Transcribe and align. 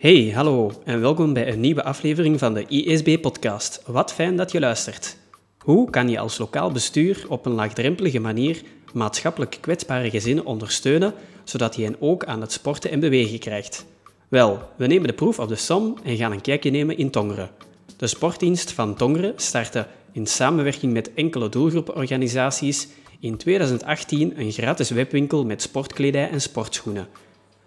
Hey, 0.00 0.30
hallo 0.34 0.72
en 0.84 1.00
welkom 1.00 1.32
bij 1.32 1.52
een 1.52 1.60
nieuwe 1.60 1.84
aflevering 1.84 2.38
van 2.38 2.54
de 2.54 2.66
ISB-podcast. 2.66 3.82
Wat 3.86 4.12
fijn 4.12 4.36
dat 4.36 4.52
je 4.52 4.60
luistert. 4.60 5.16
Hoe 5.58 5.90
kan 5.90 6.08
je 6.08 6.18
als 6.18 6.38
lokaal 6.38 6.70
bestuur 6.70 7.24
op 7.28 7.46
een 7.46 7.52
laagdrempelige 7.52 8.18
manier 8.18 8.62
maatschappelijk 8.92 9.58
kwetsbare 9.60 10.10
gezinnen 10.10 10.44
ondersteunen, 10.44 11.14
zodat 11.44 11.76
je 11.76 11.82
hen 11.84 11.96
ook 11.98 12.24
aan 12.24 12.40
het 12.40 12.52
sporten 12.52 12.90
en 12.90 13.00
bewegen 13.00 13.38
krijgt? 13.38 13.86
Wel, 14.28 14.62
we 14.76 14.86
nemen 14.86 15.06
de 15.06 15.14
proef 15.14 15.38
op 15.38 15.48
de 15.48 15.56
som 15.56 15.96
en 16.02 16.16
gaan 16.16 16.32
een 16.32 16.40
kijkje 16.40 16.70
nemen 16.70 16.98
in 16.98 17.10
Tongeren. 17.10 17.50
De 17.96 18.06
sportdienst 18.06 18.72
van 18.72 18.94
Tongeren 18.94 19.32
startte 19.36 19.86
in 20.12 20.26
samenwerking 20.26 20.92
met 20.92 21.14
enkele 21.14 21.48
doelgroeporganisaties 21.48 22.88
in 23.20 23.36
2018 23.36 24.40
een 24.40 24.52
gratis 24.52 24.90
webwinkel 24.90 25.44
met 25.44 25.62
sportkledij 25.62 26.30
en 26.30 26.40
sportschoenen. 26.40 27.08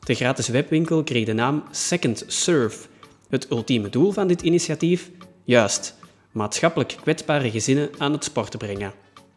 De 0.05 0.15
gratis 0.15 0.47
webwinkel 0.47 1.03
kreeg 1.03 1.25
de 1.25 1.33
naam 1.33 1.63
Second 1.71 2.23
Serve. 2.27 2.87
Het 3.29 3.51
ultieme 3.51 3.89
doel 3.89 4.11
van 4.11 4.27
dit 4.27 4.41
initiatief? 4.41 5.11
Juist, 5.43 5.95
maatschappelijk 6.31 6.95
kwetsbare 7.01 7.51
gezinnen 7.51 7.89
aan 7.97 8.11
het 8.11 8.23
sporten 8.23 8.59
brengen. 8.59 8.93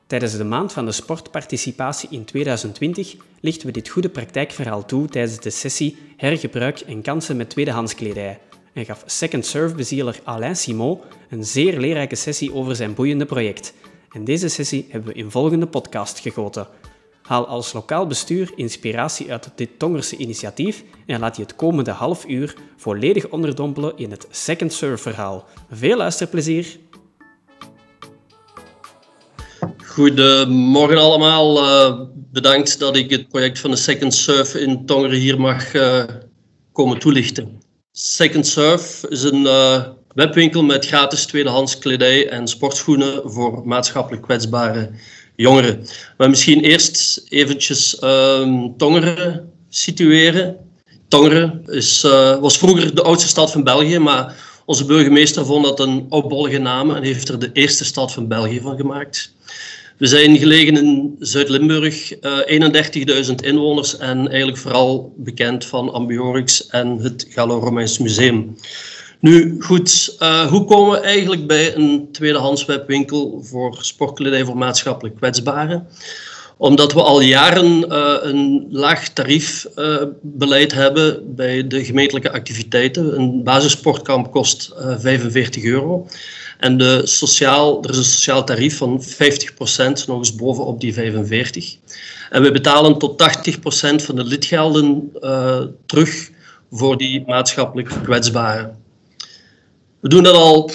Tijdens 0.07 0.37
de 0.37 0.45
maand 0.45 0.73
van 0.73 0.85
de 0.85 0.93
sportparticipatie 0.93 2.09
in 2.11 2.25
2020 2.25 3.17
lichten 3.41 3.67
we 3.67 3.73
dit 3.73 3.89
goede 3.89 4.09
praktijkverhaal 4.09 4.85
toe 4.85 5.09
tijdens 5.09 5.41
de 5.41 5.51
sessie 5.51 5.99
Hergebruik 6.17 6.81
en 6.81 7.03
kansen 7.03 7.37
met 7.37 7.51
tweedehands 7.51 7.95
kledij 7.95 8.39
en 8.77 8.85
gaf 8.85 9.03
Second 9.07 9.47
Serve-bezieler 9.47 10.21
Alain 10.25 10.57
Simon 10.57 11.01
een 11.31 11.45
zeer 11.45 11.81
leerrijke 11.81 12.15
sessie 12.15 12.55
over 12.55 12.77
zijn 12.77 12.95
boeiende 12.95 13.27
project. 13.27 13.75
En 14.13 14.25
deze 14.25 14.49
sessie 14.49 14.87
hebben 14.91 15.13
we 15.13 15.19
in 15.19 15.31
volgende 15.31 15.67
podcast 15.67 16.19
gegoten. 16.19 16.67
Haal 17.27 17.47
als 17.47 17.73
lokaal 17.73 18.07
bestuur 18.07 18.53
inspiratie 18.55 19.31
uit 19.33 19.51
dit 19.55 19.79
Tongerse 19.79 20.17
initiatief 20.17 20.85
en 21.07 21.21
laat 21.21 21.37
je 21.37 21.43
het 21.43 21.57
komende 21.57 21.91
half 21.91 22.27
uur 22.27 22.55
volledig 22.77 23.29
onderdompelen 23.29 23.93
in 23.97 24.11
het 24.11 24.27
Second 24.31 24.73
Serve-verhaal. 24.73 25.45
Veel 25.71 25.97
luisterplezier! 25.97 26.79
Goedemorgen 29.85 30.99
allemaal. 30.99 31.65
Uh, 31.65 32.01
bedankt 32.33 32.79
dat 32.79 32.97
ik 32.97 33.11
het 33.11 33.29
project 33.29 33.59
van 33.59 33.71
de 33.71 33.77
Second 33.77 34.15
Surf 34.15 34.55
in 34.55 34.87
Tongeren 34.87 35.19
hier 35.19 35.41
mag 35.41 35.75
uh, 35.75 36.05
komen 36.73 36.99
toelichten. 36.99 37.63
Second 37.93 38.47
Surf 38.47 39.05
is 39.09 39.23
een 39.23 39.43
uh, 39.43 39.87
webwinkel 40.15 40.63
met 40.63 40.87
gratis 40.87 41.27
tweedehands 41.27 41.79
kledij 41.79 42.29
en 42.29 42.49
sportschoenen 42.49 43.31
voor 43.31 43.63
maatschappelijk 43.65 44.23
kwetsbare 44.23 44.91
jongeren. 45.37 45.87
Maar 46.17 46.29
misschien 46.29 46.61
eerst 46.61 47.25
eventjes 47.29 48.03
um, 48.03 48.77
Tongeren 48.77 49.53
situeren. 49.69 50.57
Tongeren 51.09 51.63
is, 51.67 52.01
was 52.41 52.59
vroeger 52.59 52.95
de 52.95 53.03
oudste 53.03 53.29
stad 53.29 53.53
van 53.53 53.65
België, 53.65 53.99
maar 53.99 54.37
onze 54.65 54.85
burgemeester 54.85 55.47
vond 55.47 55.65
dat 55.65 55.81
een 55.81 56.07
opbollige 56.09 56.59
naam 56.59 56.91
en 56.91 57.03
heeft 57.03 57.29
er 57.29 57.39
de 57.39 57.51
eerste 57.53 57.85
stad 57.85 58.13
van 58.13 58.29
België 58.29 58.61
van 58.61 58.77
gemaakt. 58.77 59.35
We 59.97 60.07
zijn 60.07 60.39
gelegen 60.39 60.77
in 60.77 61.17
Zuid-Limburg, 61.19 62.13
uh, 62.21 62.39
31.000 63.27 63.35
inwoners 63.35 63.97
en 63.97 64.29
eigenlijk 64.29 64.59
vooral 64.59 65.15
bekend 65.17 65.65
van 65.65 65.93
Ambiorix 65.93 66.67
en 66.67 66.99
het 66.99 67.27
Gallo-Romeins 67.29 67.99
Museum. 67.99 68.57
Nu 69.21 69.57
goed, 69.61 70.17
uh, 70.23 70.47
hoe 70.47 70.65
komen 70.65 70.91
we 70.91 71.07
eigenlijk 71.07 71.47
bij 71.47 71.77
een 71.77 72.09
tweedehands 72.13 72.65
webwinkel 72.65 73.41
voor 73.43 73.77
sportkledij 73.81 74.45
voor 74.45 74.57
maatschappelijk 74.57 75.17
kwetsbaren? 75.17 75.87
Omdat 76.57 76.93
we 76.93 77.03
al 77.03 77.21
jaren 77.21 77.93
uh, 77.93 78.15
een 78.21 78.67
laag 78.71 79.09
tariefbeleid 79.09 80.73
uh, 80.73 80.79
hebben 80.79 81.35
bij 81.35 81.67
de 81.67 81.85
gemeentelijke 81.85 82.33
activiteiten. 82.33 83.19
Een 83.19 83.43
basissportkamp 83.43 84.31
kost 84.31 84.73
45 84.99 85.65
euro. 85.65 86.07
En 86.59 86.77
de 86.77 87.01
sociaal, 87.05 87.83
er 87.83 87.91
is 87.91 87.97
een 87.97 88.05
sociaal 88.05 88.45
tarief 88.45 88.77
van 88.77 89.03
50%, 89.03 89.07
nog 90.07 90.19
eens 90.19 90.35
bovenop 90.35 90.81
die 90.81 90.95
45. 90.95 91.77
En 92.31 92.43
we 92.43 92.53
betalen 92.53 92.99
tot 92.99 93.23
80% 93.23 94.05
van 94.05 94.17
de 94.17 94.25
lidgelden 94.25 95.13
terug 95.87 96.31
voor 96.71 96.97
die 96.97 97.25
maatschappelijk 97.27 97.89
kwetsbaren. 98.03 98.85
We 100.07 100.13
doen 100.13 100.23
dat 100.23 100.35
al 100.35 100.71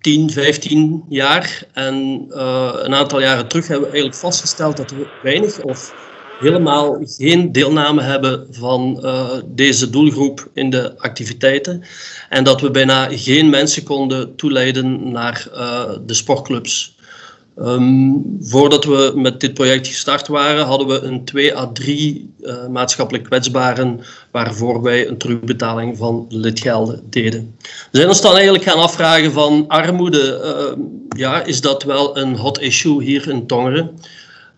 10, 0.00 0.30
15 0.30 1.04
jaar. 1.08 1.66
En 1.72 2.26
uh, 2.30 2.70
een 2.72 2.94
aantal 2.94 3.20
jaren 3.20 3.48
terug 3.48 3.66
hebben 3.66 3.86
we 3.86 3.92
eigenlijk 3.92 4.22
vastgesteld 4.22 4.76
dat 4.76 4.90
we 4.90 5.06
weinig 5.22 5.60
of 5.60 5.94
helemaal 6.38 6.98
geen 7.02 7.52
deelname 7.52 8.02
hebben 8.02 8.46
van 8.50 9.00
uh, 9.02 9.30
deze 9.46 9.90
doelgroep 9.90 10.50
in 10.54 10.70
de 10.70 10.98
activiteiten. 10.98 11.82
En 12.28 12.44
dat 12.44 12.60
we 12.60 12.70
bijna 12.70 13.08
geen 13.10 13.50
mensen 13.50 13.82
konden 13.82 14.36
toeleiden 14.36 15.12
naar 15.12 15.46
uh, 15.52 15.90
de 16.06 16.14
sportclubs. 16.14 16.93
Um, 17.58 18.36
voordat 18.40 18.84
we 18.84 19.12
met 19.14 19.40
dit 19.40 19.54
project 19.54 19.86
gestart 19.86 20.26
waren, 20.26 20.64
hadden 20.64 20.86
we 20.86 21.00
een 21.00 21.24
2 21.24 21.56
à 21.56 21.66
3 21.66 22.34
uh, 22.40 22.66
maatschappelijk 22.66 23.24
kwetsbaren 23.24 24.00
waarvoor 24.30 24.82
wij 24.82 25.08
een 25.08 25.18
terugbetaling 25.18 25.96
van 25.96 26.26
lidgelden 26.28 27.02
deden. 27.10 27.56
We 27.90 27.96
zijn 27.98 28.08
ons 28.08 28.20
dan 28.20 28.34
eigenlijk 28.34 28.64
gaan 28.64 28.78
afvragen 28.78 29.32
van 29.32 29.64
armoede, 29.68 30.40
uh, 30.44 30.84
ja, 31.18 31.42
is 31.42 31.60
dat 31.60 31.82
wel 31.82 32.18
een 32.18 32.36
hot 32.36 32.60
issue 32.60 33.02
hier 33.02 33.28
in 33.28 33.46
Tongeren? 33.46 33.98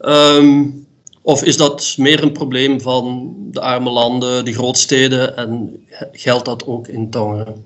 Um, 0.00 0.86
of 1.22 1.44
is 1.44 1.56
dat 1.56 1.94
meer 1.98 2.22
een 2.22 2.32
probleem 2.32 2.80
van 2.80 3.34
de 3.50 3.60
arme 3.60 3.90
landen, 3.90 4.44
de 4.44 4.52
grootsteden 4.52 5.36
en 5.36 5.84
geldt 6.12 6.44
dat 6.44 6.66
ook 6.66 6.88
in 6.88 7.10
Tongeren? 7.10 7.64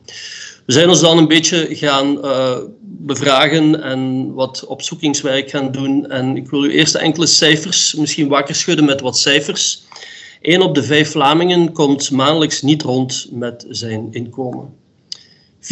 We 0.71 0.77
zijn 0.77 0.89
ons 0.89 1.01
dan 1.01 1.19
een 1.19 1.29
beetje 1.29 1.69
gaan 1.71 2.19
uh, 2.25 2.57
bevragen 2.81 3.83
en 3.83 4.33
wat 4.35 4.65
opzoekingswerk 4.67 5.51
gaan 5.51 5.73
doen. 5.73 6.11
En 6.11 6.37
ik 6.37 6.51
wil 6.51 6.65
u 6.65 6.73
eerst 6.73 6.95
enkele 6.95 7.27
cijfers, 7.27 7.95
misschien 7.95 8.29
wakker 8.29 8.55
schudden 8.55 8.85
met 8.85 9.01
wat 9.01 9.19
cijfers. 9.19 9.83
Eén 10.43 10.63
op 10.63 10.75
de 10.75 10.83
vijf 10.83 11.11
Vlamingen 11.11 11.73
komt 11.73 12.11
maandelijks 12.11 12.63
niet 12.63 12.83
rond 12.83 13.27
met 13.31 13.67
zijn 13.69 14.09
inkomen. 14.11 14.75
24% 15.61 15.67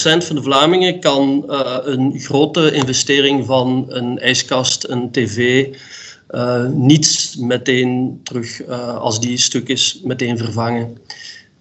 van 0.00 0.36
de 0.36 0.42
Vlamingen 0.42 1.00
kan 1.00 1.44
uh, 1.48 1.76
een 1.82 2.20
grote 2.20 2.72
investering 2.72 3.46
van 3.46 3.84
een 3.88 4.18
ijskast, 4.18 4.88
een 4.88 5.10
tv, 5.10 5.66
uh, 6.30 6.66
niet 6.66 7.36
meteen 7.38 8.20
terug, 8.22 8.66
als 8.98 9.20
die 9.20 9.38
stuk 9.38 9.68
is, 9.68 10.00
meteen 10.04 10.38
vervangen. 10.38 10.98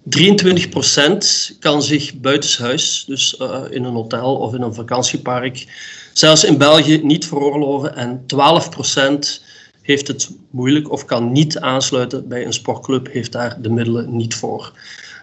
23% 0.10 1.58
kan 1.60 1.82
zich 1.84 2.20
buitenshuis, 2.20 3.04
dus 3.08 3.40
uh, 3.42 3.62
in 3.70 3.84
een 3.84 3.94
hotel 3.94 4.36
of 4.36 4.54
in 4.54 4.62
een 4.62 4.74
vakantiepark, 4.74 5.66
zelfs 6.14 6.44
in 6.44 6.58
België 6.58 7.00
niet 7.04 7.28
veroorloven. 7.28 7.96
En 7.96 8.22
12% 8.22 9.44
heeft 9.82 10.08
het 10.08 10.30
moeilijk 10.52 10.92
of 10.92 11.06
kan 11.06 11.32
niet 11.32 11.60
aansluiten 11.60 12.28
bij 12.28 12.46
een 12.46 12.54
sportclub, 12.54 13.12
heeft 13.12 13.32
daar 13.32 13.62
de 13.62 13.70
middelen 13.70 14.16
niet 14.16 14.36
voor. 14.36 14.72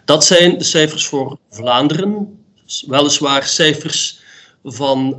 Dat 0.05 0.25
zijn 0.25 0.59
de 0.59 0.65
cijfers 0.65 1.07
voor 1.07 1.39
Vlaanderen. 1.51 2.39
Weliswaar 2.87 3.43
cijfers 3.43 4.21
van 4.65 5.17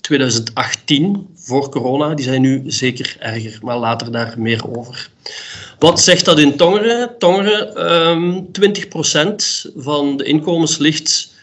2018, 0.00 1.26
voor 1.34 1.68
corona. 1.68 2.14
Die 2.14 2.24
zijn 2.24 2.40
nu 2.40 2.62
zeker 2.66 3.16
erger, 3.18 3.58
maar 3.62 3.78
later 3.78 4.12
daar 4.12 4.34
meer 4.38 4.76
over. 4.76 5.10
Wat 5.84 6.00
zegt 6.00 6.24
dat 6.24 6.38
in 6.38 6.56
Tongeren? 6.56 7.18
Tongeren, 7.18 7.92
um, 8.08 8.52
20% 8.52 9.66
van 9.76 10.16
de 10.16 10.24
inkomens 10.24 10.78
ligt 10.78 11.34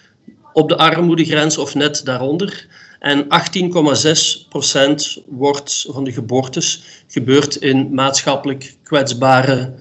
op 0.53 0.69
de 0.69 0.78
armoedegrens 0.78 1.57
of 1.57 1.75
net 1.75 2.06
daaronder. 2.06 2.68
En 3.00 3.24
18,6% 3.24 5.24
wordt 5.28 5.85
van 5.90 6.03
de 6.03 6.12
geboortes 6.12 6.84
gebeurt 7.08 7.55
in 7.55 7.93
maatschappelijk 7.93 8.76
kwetsbare 8.84 9.73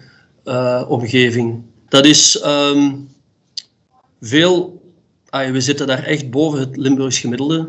uh, 0.44 0.84
omgeving. 0.88 1.62
Dat 1.88 2.06
is 2.06 2.44
um, 2.44 3.08
veel. 4.20 4.82
We 5.30 5.60
zitten 5.60 5.86
daar 5.86 6.04
echt 6.04 6.30
boven 6.30 6.60
het 6.60 6.76
Limburgs 6.76 7.18
gemiddelde. 7.18 7.68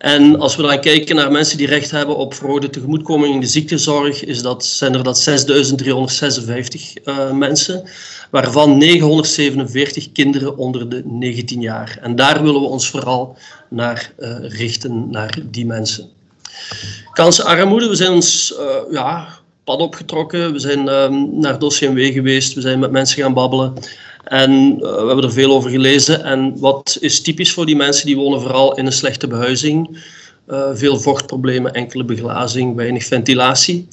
En 0.00 0.38
als 0.38 0.56
we 0.56 0.62
dan 0.62 0.80
kijken 0.80 1.16
naar 1.16 1.32
mensen 1.32 1.58
die 1.58 1.66
recht 1.66 1.90
hebben 1.90 2.16
op 2.16 2.34
verhoogde 2.34 2.70
tegemoetkoming 2.70 3.34
in 3.34 3.40
de 3.40 3.46
ziektezorg, 3.46 4.24
is 4.24 4.42
dat, 4.42 4.64
zijn 4.64 4.94
er 4.94 5.02
dat 5.02 5.28
6.356 5.28 7.02
uh, 7.04 7.30
mensen, 7.32 7.88
waarvan 8.30 8.78
947 8.78 10.12
kinderen 10.12 10.56
onder 10.56 10.88
de 10.88 11.02
19 11.04 11.60
jaar. 11.60 11.98
En 12.02 12.16
daar 12.16 12.42
willen 12.42 12.60
we 12.60 12.66
ons 12.66 12.88
vooral 12.88 13.36
naar 13.68 14.12
uh, 14.18 14.36
richten, 14.40 15.10
naar 15.10 15.38
die 15.44 15.66
mensen. 15.66 16.08
Kansenarmoede, 17.12 17.88
we 17.88 17.94
zijn 17.94 18.12
ons 18.12 18.54
uh, 18.58 18.92
ja, 18.92 19.28
pad 19.64 19.80
opgetrokken, 19.80 20.52
we 20.52 20.58
zijn 20.58 20.84
naar 21.40 21.58
dossier 21.58 22.12
geweest, 22.12 22.54
we 22.54 22.60
zijn 22.60 22.78
met 22.78 22.90
mensen 22.90 23.22
gaan 23.22 23.34
babbelen. 23.34 23.74
En 24.30 24.74
uh, 24.74 24.80
we 24.80 25.06
hebben 25.06 25.24
er 25.24 25.32
veel 25.32 25.52
over 25.52 25.70
gelezen. 25.70 26.24
En 26.24 26.58
wat 26.58 26.96
is 27.00 27.20
typisch 27.20 27.52
voor 27.52 27.66
die 27.66 27.76
mensen? 27.76 28.06
Die 28.06 28.16
wonen 28.16 28.40
vooral 28.40 28.76
in 28.76 28.86
een 28.86 28.92
slechte 28.92 29.26
behuizing. 29.26 30.04
Uh, 30.48 30.70
veel 30.72 30.98
vochtproblemen, 30.98 31.72
enkele 31.72 32.04
beglazing, 32.04 32.76
weinig 32.76 33.04
ventilatie. 33.04 33.88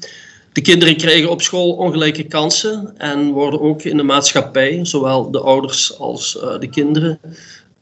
De 0.53 0.61
kinderen 0.61 0.97
krijgen 0.97 1.29
op 1.29 1.41
school 1.41 1.71
ongelijke 1.71 2.23
kansen 2.23 2.93
en 2.97 3.31
worden 3.31 3.61
ook 3.61 3.81
in 3.81 3.97
de 3.97 4.03
maatschappij, 4.03 4.79
zowel 4.85 5.31
de 5.31 5.39
ouders 5.39 5.99
als 5.99 6.37
uh, 6.43 6.59
de 6.59 6.69
kinderen, 6.69 7.19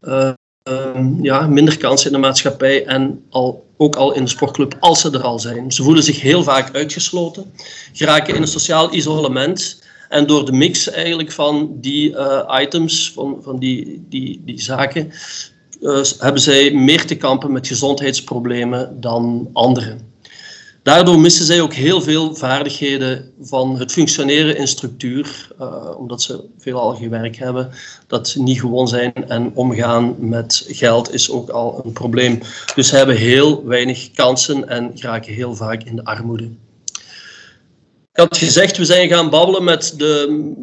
uh, 0.03 0.29
ja, 1.21 1.47
minder 1.47 1.77
kansen 1.77 2.07
in 2.07 2.13
de 2.13 2.27
maatschappij 2.27 2.85
en 2.85 3.23
al, 3.29 3.65
ook 3.77 3.95
al 3.95 4.13
in 4.13 4.23
de 4.23 4.29
sportclub 4.29 4.75
als 4.79 5.01
ze 5.01 5.11
er 5.11 5.21
al 5.21 5.39
zijn. 5.39 5.71
Ze 5.71 5.83
voelen 5.83 6.03
zich 6.03 6.21
heel 6.21 6.43
vaak 6.43 6.75
uitgesloten, 6.75 7.53
geraken 7.93 8.35
in 8.35 8.41
een 8.41 8.47
sociaal 8.47 8.93
isolement 8.93 9.83
en 10.09 10.27
door 10.27 10.45
de 10.45 10.51
mix 10.51 10.89
eigenlijk 10.89 11.31
van 11.31 11.77
die 11.81 12.09
uh, 12.09 12.59
items, 12.61 13.11
van, 13.13 13.37
van 13.41 13.59
die, 13.59 14.05
die, 14.09 14.41
die 14.45 14.61
zaken, 14.61 15.11
hebben 16.19 16.41
zij 16.41 16.71
meer 16.71 17.05
te 17.05 17.15
kampen 17.15 17.51
met 17.51 17.67
gezondheidsproblemen 17.67 19.01
dan 19.01 19.49
anderen. 19.53 20.13
Daardoor 20.85 21.19
missen 21.19 21.45
zij 21.45 21.61
ook 21.61 21.73
heel 21.73 22.01
veel 22.01 22.35
vaardigheden 22.35 23.31
van 23.41 23.79
het 23.79 23.91
functioneren 23.91 24.57
in 24.57 24.67
structuur, 24.67 25.47
uh, 25.61 25.97
omdat 25.97 26.21
ze 26.21 26.43
veelal 26.57 26.95
gewerkt 26.95 27.37
hebben, 27.37 27.69
dat 28.07 28.35
niet 28.39 28.59
gewoon 28.59 28.87
zijn 28.87 29.13
en 29.13 29.51
omgaan 29.53 30.15
met 30.19 30.65
geld 30.67 31.13
is 31.13 31.31
ook 31.31 31.49
al 31.49 31.81
een 31.85 31.93
probleem. 31.93 32.39
Dus 32.75 32.87
ze 32.87 32.95
hebben 32.95 33.15
heel 33.15 33.65
weinig 33.65 34.11
kansen 34.11 34.69
en 34.69 34.91
geraken 34.95 35.33
heel 35.33 35.55
vaak 35.55 35.83
in 35.83 35.95
de 35.95 36.05
armoede. 36.05 36.49
Ik 38.15 38.21
had 38.21 38.38
gezegd, 38.38 38.77
we 38.77 38.85
zijn 38.85 39.09
gaan 39.09 39.29
babbelen 39.29 39.63
met, 39.63 39.94
de, 39.97 40.53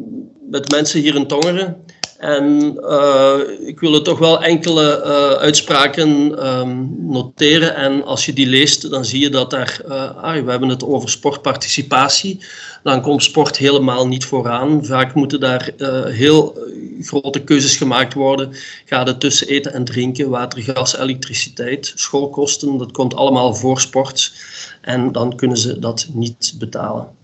met 0.49 0.71
mensen 0.71 1.01
hier 1.01 1.15
in 1.15 1.27
Tongeren. 1.27 1.75
En 2.17 2.77
uh, 2.79 3.39
ik 3.65 3.79
wil 3.79 3.93
er 3.93 4.03
toch 4.03 4.19
wel 4.19 4.43
enkele 4.43 5.03
uh, 5.05 5.41
uitspraken 5.41 6.09
um, 6.47 6.95
noteren. 6.99 7.75
En 7.75 8.03
als 8.03 8.25
je 8.25 8.33
die 8.33 8.47
leest, 8.47 8.89
dan 8.89 9.05
zie 9.05 9.19
je 9.19 9.29
dat 9.29 9.49
daar, 9.49 9.81
uh, 9.87 10.43
we 10.43 10.51
hebben 10.51 10.69
het 10.69 10.83
over 10.83 11.09
sportparticipatie. 11.09 12.45
Dan 12.83 13.01
komt 13.01 13.23
sport 13.23 13.57
helemaal 13.57 14.07
niet 14.07 14.25
vooraan. 14.25 14.85
Vaak 14.85 15.13
moeten 15.13 15.39
daar 15.39 15.69
heel 16.05 16.57
grote 17.01 17.39
keuzes 17.39 17.75
gemaakt 17.75 18.13
worden. 18.13 18.53
Gaat 18.85 19.07
het 19.07 19.19
tussen 19.19 19.47
eten 19.47 19.73
en 19.73 19.83
drinken, 19.83 20.29
water, 20.29 20.61
gas, 20.61 20.97
elektriciteit, 20.97 21.91
schoolkosten. 21.95 22.77
Dat 22.77 22.91
komt 22.91 23.15
allemaal 23.15 23.55
voor 23.55 23.79
sport. 23.81 24.33
En 24.81 25.11
dan 25.11 25.35
kunnen 25.35 25.57
ze 25.57 25.79
dat 25.79 26.07
niet 26.13 26.53
betalen. 26.57 27.21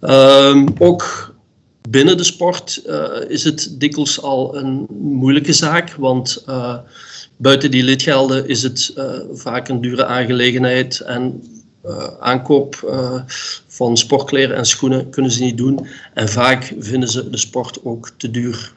Um, 0.00 0.68
ook 0.78 1.34
binnen 1.88 2.16
de 2.16 2.24
sport 2.24 2.82
uh, 2.86 3.04
is 3.28 3.44
het 3.44 3.74
dikwijls 3.80 4.22
al 4.22 4.56
een 4.56 4.86
moeilijke 5.00 5.52
zaak, 5.52 5.94
want 5.94 6.44
uh, 6.48 6.78
buiten 7.36 7.70
die 7.70 7.82
lidgelden 7.82 8.48
is 8.48 8.62
het 8.62 8.92
uh, 8.96 9.04
vaak 9.32 9.68
een 9.68 9.80
dure 9.80 10.04
aangelegenheid 10.04 11.00
en 11.00 11.42
aankoop 12.20 12.92
van 13.66 13.96
sportkleren 13.96 14.56
en 14.56 14.64
schoenen 14.64 15.10
kunnen 15.10 15.30
ze 15.30 15.42
niet 15.42 15.56
doen 15.56 15.86
en 16.14 16.28
vaak 16.28 16.74
vinden 16.78 17.08
ze 17.08 17.30
de 17.30 17.36
sport 17.36 17.84
ook 17.84 18.10
te 18.16 18.30
duur. 18.30 18.72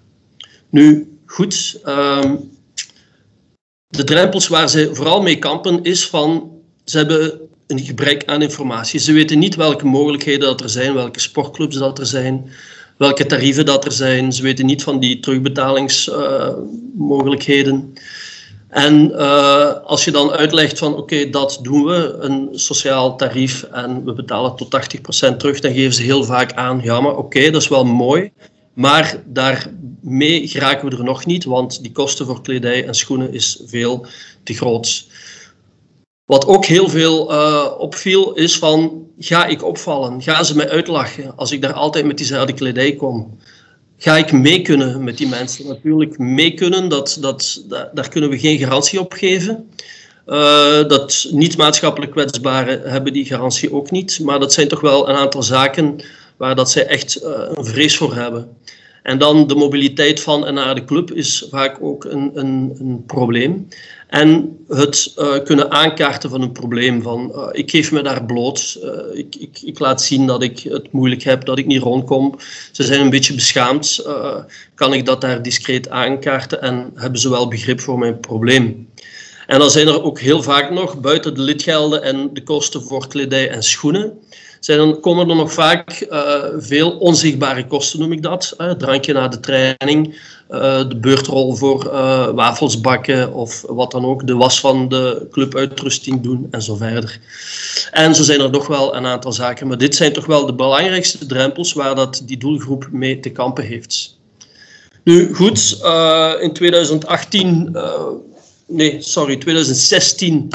Nu, 0.69 1.17
goed, 1.25 1.79
ehm, 1.83 2.35
de 3.87 4.03
drempels 4.03 4.47
waar 4.47 4.69
ze 4.69 4.89
vooral 4.93 5.21
mee 5.21 5.39
kampen 5.39 5.83
is 5.83 6.07
van 6.07 6.51
ze 6.83 6.97
hebben 6.97 7.40
een 7.71 7.85
gebrek 7.85 8.25
aan 8.25 8.41
informatie. 8.41 8.99
Ze 8.99 9.13
weten 9.13 9.39
niet 9.39 9.55
welke 9.55 9.85
mogelijkheden 9.85 10.47
dat 10.47 10.61
er 10.61 10.69
zijn, 10.69 10.93
welke 10.93 11.19
sportclubs 11.19 11.77
dat 11.77 11.99
er 11.99 12.05
zijn 12.05 12.49
welke 13.01 13.25
tarieven 13.25 13.65
dat 13.65 13.85
er 13.85 13.91
zijn. 13.91 14.33
Ze 14.33 14.41
weten 14.41 14.65
niet 14.65 14.83
van 14.83 14.99
die 14.99 15.19
terugbetalingsmogelijkheden. 15.19 17.93
en 18.67 19.11
uh, 19.11 19.73
als 19.83 20.05
je 20.05 20.11
dan 20.11 20.31
uitlegt 20.31 20.77
van 20.77 20.95
oké, 20.95 21.29
dat 21.29 21.59
doen 21.61 21.83
we, 21.83 22.17
een 22.19 22.49
sociaal 22.51 23.17
tarief 23.17 23.63
en 23.63 24.05
we 24.05 24.13
betalen 24.13 24.55
tot 24.55 24.79
80% 25.33 25.37
terug, 25.37 25.59
dan 25.59 25.73
geven 25.73 25.93
ze 25.93 26.01
heel 26.01 26.23
vaak 26.23 26.53
aan, 26.53 26.79
ja 26.83 27.01
maar 27.01 27.17
oké, 27.17 27.51
dat 27.51 27.61
is 27.61 27.67
wel 27.67 27.85
mooi, 27.85 28.31
maar 28.73 29.21
daarmee 29.25 30.47
geraken 30.47 30.89
we 30.89 30.97
er 30.97 31.03
nog 31.03 31.25
niet, 31.25 31.43
want 31.43 31.81
die 31.81 31.91
kosten 31.91 32.25
voor 32.25 32.41
kledij 32.41 32.85
en 32.85 32.93
schoenen 32.93 33.33
is 33.33 33.61
veel 33.65 34.05
te 34.43 34.53
groot. 34.53 35.05
Wat 36.31 36.47
ook 36.47 36.65
heel 36.65 36.89
veel 36.89 37.31
uh, 37.31 37.67
opviel, 37.77 38.33
is 38.33 38.57
van, 38.57 39.07
ga 39.19 39.45
ik 39.45 39.63
opvallen? 39.63 40.21
Gaan 40.21 40.45
ze 40.45 40.55
mij 40.55 40.69
uitlachen 40.69 41.33
als 41.35 41.51
ik 41.51 41.61
daar 41.61 41.73
altijd 41.73 42.05
met 42.05 42.17
diezelfde 42.17 42.53
kledij 42.53 42.95
kom? 42.95 43.37
Ga 43.97 44.17
ik 44.17 44.31
mee 44.31 44.61
kunnen 44.61 45.03
met 45.03 45.17
die 45.17 45.27
mensen? 45.27 45.67
Natuurlijk, 45.67 46.17
mee 46.17 46.53
kunnen, 46.53 46.89
dat, 46.89 47.17
dat, 47.21 47.63
daar 47.93 48.09
kunnen 48.09 48.29
we 48.29 48.39
geen 48.39 48.57
garantie 48.57 48.99
op 48.99 49.13
geven. 49.13 49.69
Uh, 50.27 50.87
dat 50.87 51.27
niet-maatschappelijk 51.31 52.11
kwetsbaren 52.11 52.81
hebben 52.91 53.13
die 53.13 53.25
garantie 53.25 53.73
ook 53.73 53.91
niet. 53.91 54.19
Maar 54.19 54.39
dat 54.39 54.53
zijn 54.53 54.67
toch 54.67 54.81
wel 54.81 55.09
een 55.09 55.15
aantal 55.15 55.43
zaken 55.43 55.95
waar 56.37 56.55
dat 56.55 56.71
zij 56.71 56.85
echt 56.85 57.23
uh, 57.23 57.29
een 57.55 57.65
vrees 57.65 57.97
voor 57.97 58.15
hebben. 58.15 58.57
En 59.03 59.17
dan 59.17 59.47
de 59.47 59.55
mobiliteit 59.55 60.21
van 60.21 60.45
en 60.45 60.53
naar 60.53 60.75
de 60.75 60.85
club 60.85 61.11
is 61.11 61.45
vaak 61.49 61.77
ook 61.81 62.05
een, 62.05 62.31
een, 62.33 62.75
een 62.79 63.03
probleem. 63.05 63.67
En 64.07 64.57
het 64.67 65.13
uh, 65.17 65.43
kunnen 65.43 65.71
aankaarten 65.71 66.29
van 66.29 66.41
een 66.41 66.51
probleem. 66.51 67.01
Van, 67.01 67.31
uh, 67.35 67.47
ik 67.51 67.69
geef 67.69 67.91
me 67.91 68.01
daar 68.01 68.25
bloot. 68.25 68.77
Uh, 68.83 69.19
ik, 69.19 69.35
ik, 69.35 69.61
ik, 69.61 69.79
laat 69.79 70.01
zien 70.01 70.27
dat 70.27 70.43
ik 70.43 70.59
het 70.59 70.91
moeilijk 70.91 71.23
heb, 71.23 71.45
dat 71.45 71.57
ik 71.57 71.65
niet 71.65 71.81
rondkom. 71.81 72.35
Ze 72.71 72.83
zijn 72.83 73.01
een 73.01 73.09
beetje 73.09 73.33
beschaamd. 73.33 74.05
kan 74.75 74.93
ik 74.93 75.05
dat 75.05 75.21
daar 75.21 75.41
discreet 75.41 75.89
aankaarten 75.89 76.61
en 76.61 76.91
hebben 76.95 77.19
ze 77.19 77.29
wel 77.29 77.47
begrip 77.47 77.79
voor 77.79 77.99
mijn 77.99 78.19
probleem? 78.19 78.89
En 79.47 79.59
dan 79.59 79.69
zijn 79.69 79.87
er 79.87 80.03
ook 80.03 80.19
heel 80.19 80.43
vaak 80.43 80.71
nog, 80.71 80.99
buiten 80.99 81.33
de 81.33 81.41
lidgelden 81.41 82.03
en 82.03 82.29
de 82.33 82.43
kosten 82.43 82.81
voor 82.81 83.07
kledij 83.07 83.49
en 83.49 83.63
schoenen, 83.63 84.19
zijn, 84.65 84.99
komen 84.99 85.29
er 85.29 85.35
nog 85.35 85.53
vaak 85.53 86.07
uh, 86.11 86.43
veel 86.57 86.91
onzichtbare 86.91 87.67
kosten, 87.67 87.99
noem 87.99 88.11
ik 88.11 88.21
dat. 88.21 88.55
Uh, 88.57 88.71
drankje 88.71 89.13
na 89.13 89.27
de 89.27 89.39
training, 89.39 90.07
uh, 90.49 90.89
de 90.89 90.97
beurtrol 90.97 91.55
voor 91.55 91.83
wafels 92.35 92.81
bakken 92.81 93.33
of 93.33 93.63
wat 93.67 93.91
dan 93.91 94.05
ook, 94.05 94.27
de 94.27 94.35
was 94.35 94.59
van 94.59 94.89
de 94.89 95.27
clubuitrusting 95.31 96.21
doen 96.21 96.47
en 96.51 96.61
zo 96.61 96.75
verder. 96.75 97.19
En 97.91 98.15
zo 98.15 98.23
zijn 98.23 98.41
er 98.41 98.49
nog 98.49 98.67
wel 98.67 98.95
een 98.95 99.05
aantal 99.05 99.31
zaken, 99.31 99.67
maar 99.67 99.77
dit 99.77 99.95
zijn 99.95 100.13
toch 100.13 100.25
wel 100.25 100.45
de 100.45 100.53
belangrijkste 100.53 101.25
drempels 101.25 101.73
waar 101.73 101.95
dat 101.95 102.21
die 102.25 102.37
doelgroep 102.37 102.87
mee 102.91 103.19
te 103.19 103.29
kampen 103.29 103.63
heeft. 103.63 104.19
Nu 105.03 105.33
goed, 105.33 105.79
in 106.41 106.53
2018, 106.53 107.77
nee, 108.67 109.01
sorry, 109.01 109.37
2016 109.37 110.49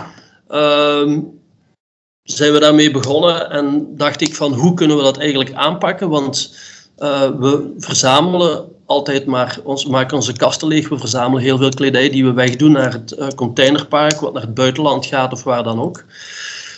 zijn 2.27 2.53
we 2.53 2.59
daarmee 2.61 2.91
begonnen 2.91 3.51
en 3.51 3.87
dacht 3.97 4.21
ik 4.21 4.35
van 4.35 4.53
hoe 4.53 4.75
kunnen 4.75 4.97
we 4.97 5.03
dat 5.03 5.19
eigenlijk 5.19 5.53
aanpakken? 5.53 6.09
Want 6.09 6.55
uh, 6.99 7.31
we 7.39 7.75
verzamelen 7.79 8.69
altijd 8.87 9.27
maar, 9.27 9.59
ons, 9.65 9.87
maken 9.87 10.17
onze 10.17 10.33
kasten 10.33 10.69
leeg. 10.69 10.89
We 10.89 10.99
verzamelen 10.99 11.43
heel 11.43 11.59
veel 11.59 11.69
kledij 11.69 12.11
die 12.11 12.25
we 12.25 12.33
wegdoen 12.33 12.73
naar 12.73 12.93
het 12.93 13.13
uh, 13.19 13.29
containerpark, 13.29 14.21
wat 14.21 14.33
naar 14.33 14.43
het 14.43 14.55
buitenland 14.55 15.07
gaat 15.07 15.33
of 15.33 15.43
waar 15.43 15.63
dan 15.63 15.81
ook. 15.81 16.05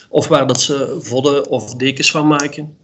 Of 0.08 0.28
waar 0.28 0.46
dat 0.46 0.60
ze 0.60 0.96
vodden 1.00 1.48
of 1.48 1.74
dekens 1.74 2.10
van 2.10 2.26
maken. 2.26 2.76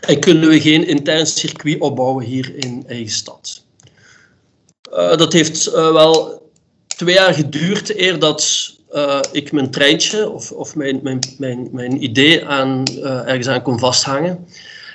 En 0.00 0.20
kunnen 0.20 0.48
we 0.48 0.60
geen 0.60 0.86
intern 0.86 1.26
circuit 1.26 1.80
opbouwen 1.80 2.24
hier 2.24 2.52
in 2.56 2.84
eigen 2.86 3.10
stad. 3.10 3.64
Uh, 4.92 5.16
dat 5.16 5.32
heeft 5.32 5.70
wel 5.72 6.42
twee 6.86 7.14
jaar 7.14 7.34
geduurd 7.34 7.98
eer 7.98 8.18
dat 8.18 8.73
uh, 8.94 9.20
ik 9.32 9.52
mijn 9.52 9.70
treintje 9.70 10.28
of, 10.30 10.52
of 10.52 10.76
mijn, 10.76 11.00
mijn, 11.02 11.18
mijn, 11.38 11.68
mijn 11.72 12.02
idee 12.02 12.46
aan, 12.46 12.82
uh, 12.98 13.28
ergens 13.28 13.48
aan 13.48 13.62
kon 13.62 13.78
vasthangen. 13.78 14.46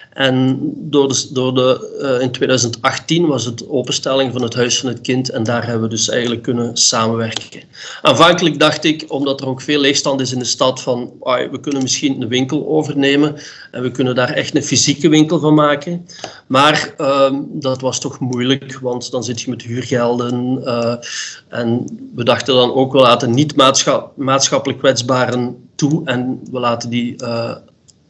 En 0.09 0.59
door 0.75 1.07
de, 1.07 1.27
door 1.31 1.55
de, 1.55 1.99
uh, 2.01 2.21
in 2.21 2.31
2018 2.31 3.27
was 3.27 3.45
het 3.45 3.69
openstelling 3.69 4.31
van 4.31 4.41
het 4.41 4.53
Huis 4.53 4.79
van 4.79 4.89
het 4.89 5.01
Kind 5.01 5.29
en 5.29 5.43
daar 5.43 5.65
hebben 5.65 5.81
we 5.81 5.89
dus 5.89 6.09
eigenlijk 6.09 6.41
kunnen 6.41 6.77
samenwerken. 6.77 7.61
Aanvankelijk 8.01 8.59
dacht 8.59 8.83
ik, 8.83 9.05
omdat 9.07 9.41
er 9.41 9.47
ook 9.47 9.61
veel 9.61 9.79
leegstand 9.79 10.21
is 10.21 10.31
in 10.31 10.39
de 10.39 10.45
stad, 10.45 10.81
van 10.81 11.11
we 11.51 11.59
kunnen 11.61 11.81
misschien 11.81 12.21
een 12.21 12.27
winkel 12.27 12.67
overnemen 12.67 13.35
en 13.71 13.81
we 13.81 13.91
kunnen 13.91 14.15
daar 14.15 14.29
echt 14.29 14.55
een 14.55 14.63
fysieke 14.63 15.09
winkel 15.09 15.39
van 15.39 15.53
maken. 15.53 16.07
Maar 16.47 16.93
uh, 16.97 17.31
dat 17.47 17.81
was 17.81 17.99
toch 17.99 18.19
moeilijk, 18.19 18.79
want 18.81 19.11
dan 19.11 19.23
zit 19.23 19.41
je 19.41 19.49
met 19.49 19.61
huurgelden. 19.61 20.61
Uh, 20.63 20.95
en 21.47 21.85
we 22.15 22.23
dachten 22.23 22.55
dan 22.55 22.73
ook, 22.73 22.91
we 22.91 22.99
laten 22.99 23.33
niet 23.33 23.55
maatschappelijk 24.15 24.79
kwetsbaren 24.79 25.69
toe 25.75 26.01
en 26.05 26.39
we 26.51 26.59
laten 26.59 26.89
die 26.89 27.15
uh, 27.23 27.55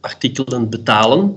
artikelen 0.00 0.68
betalen. 0.68 1.34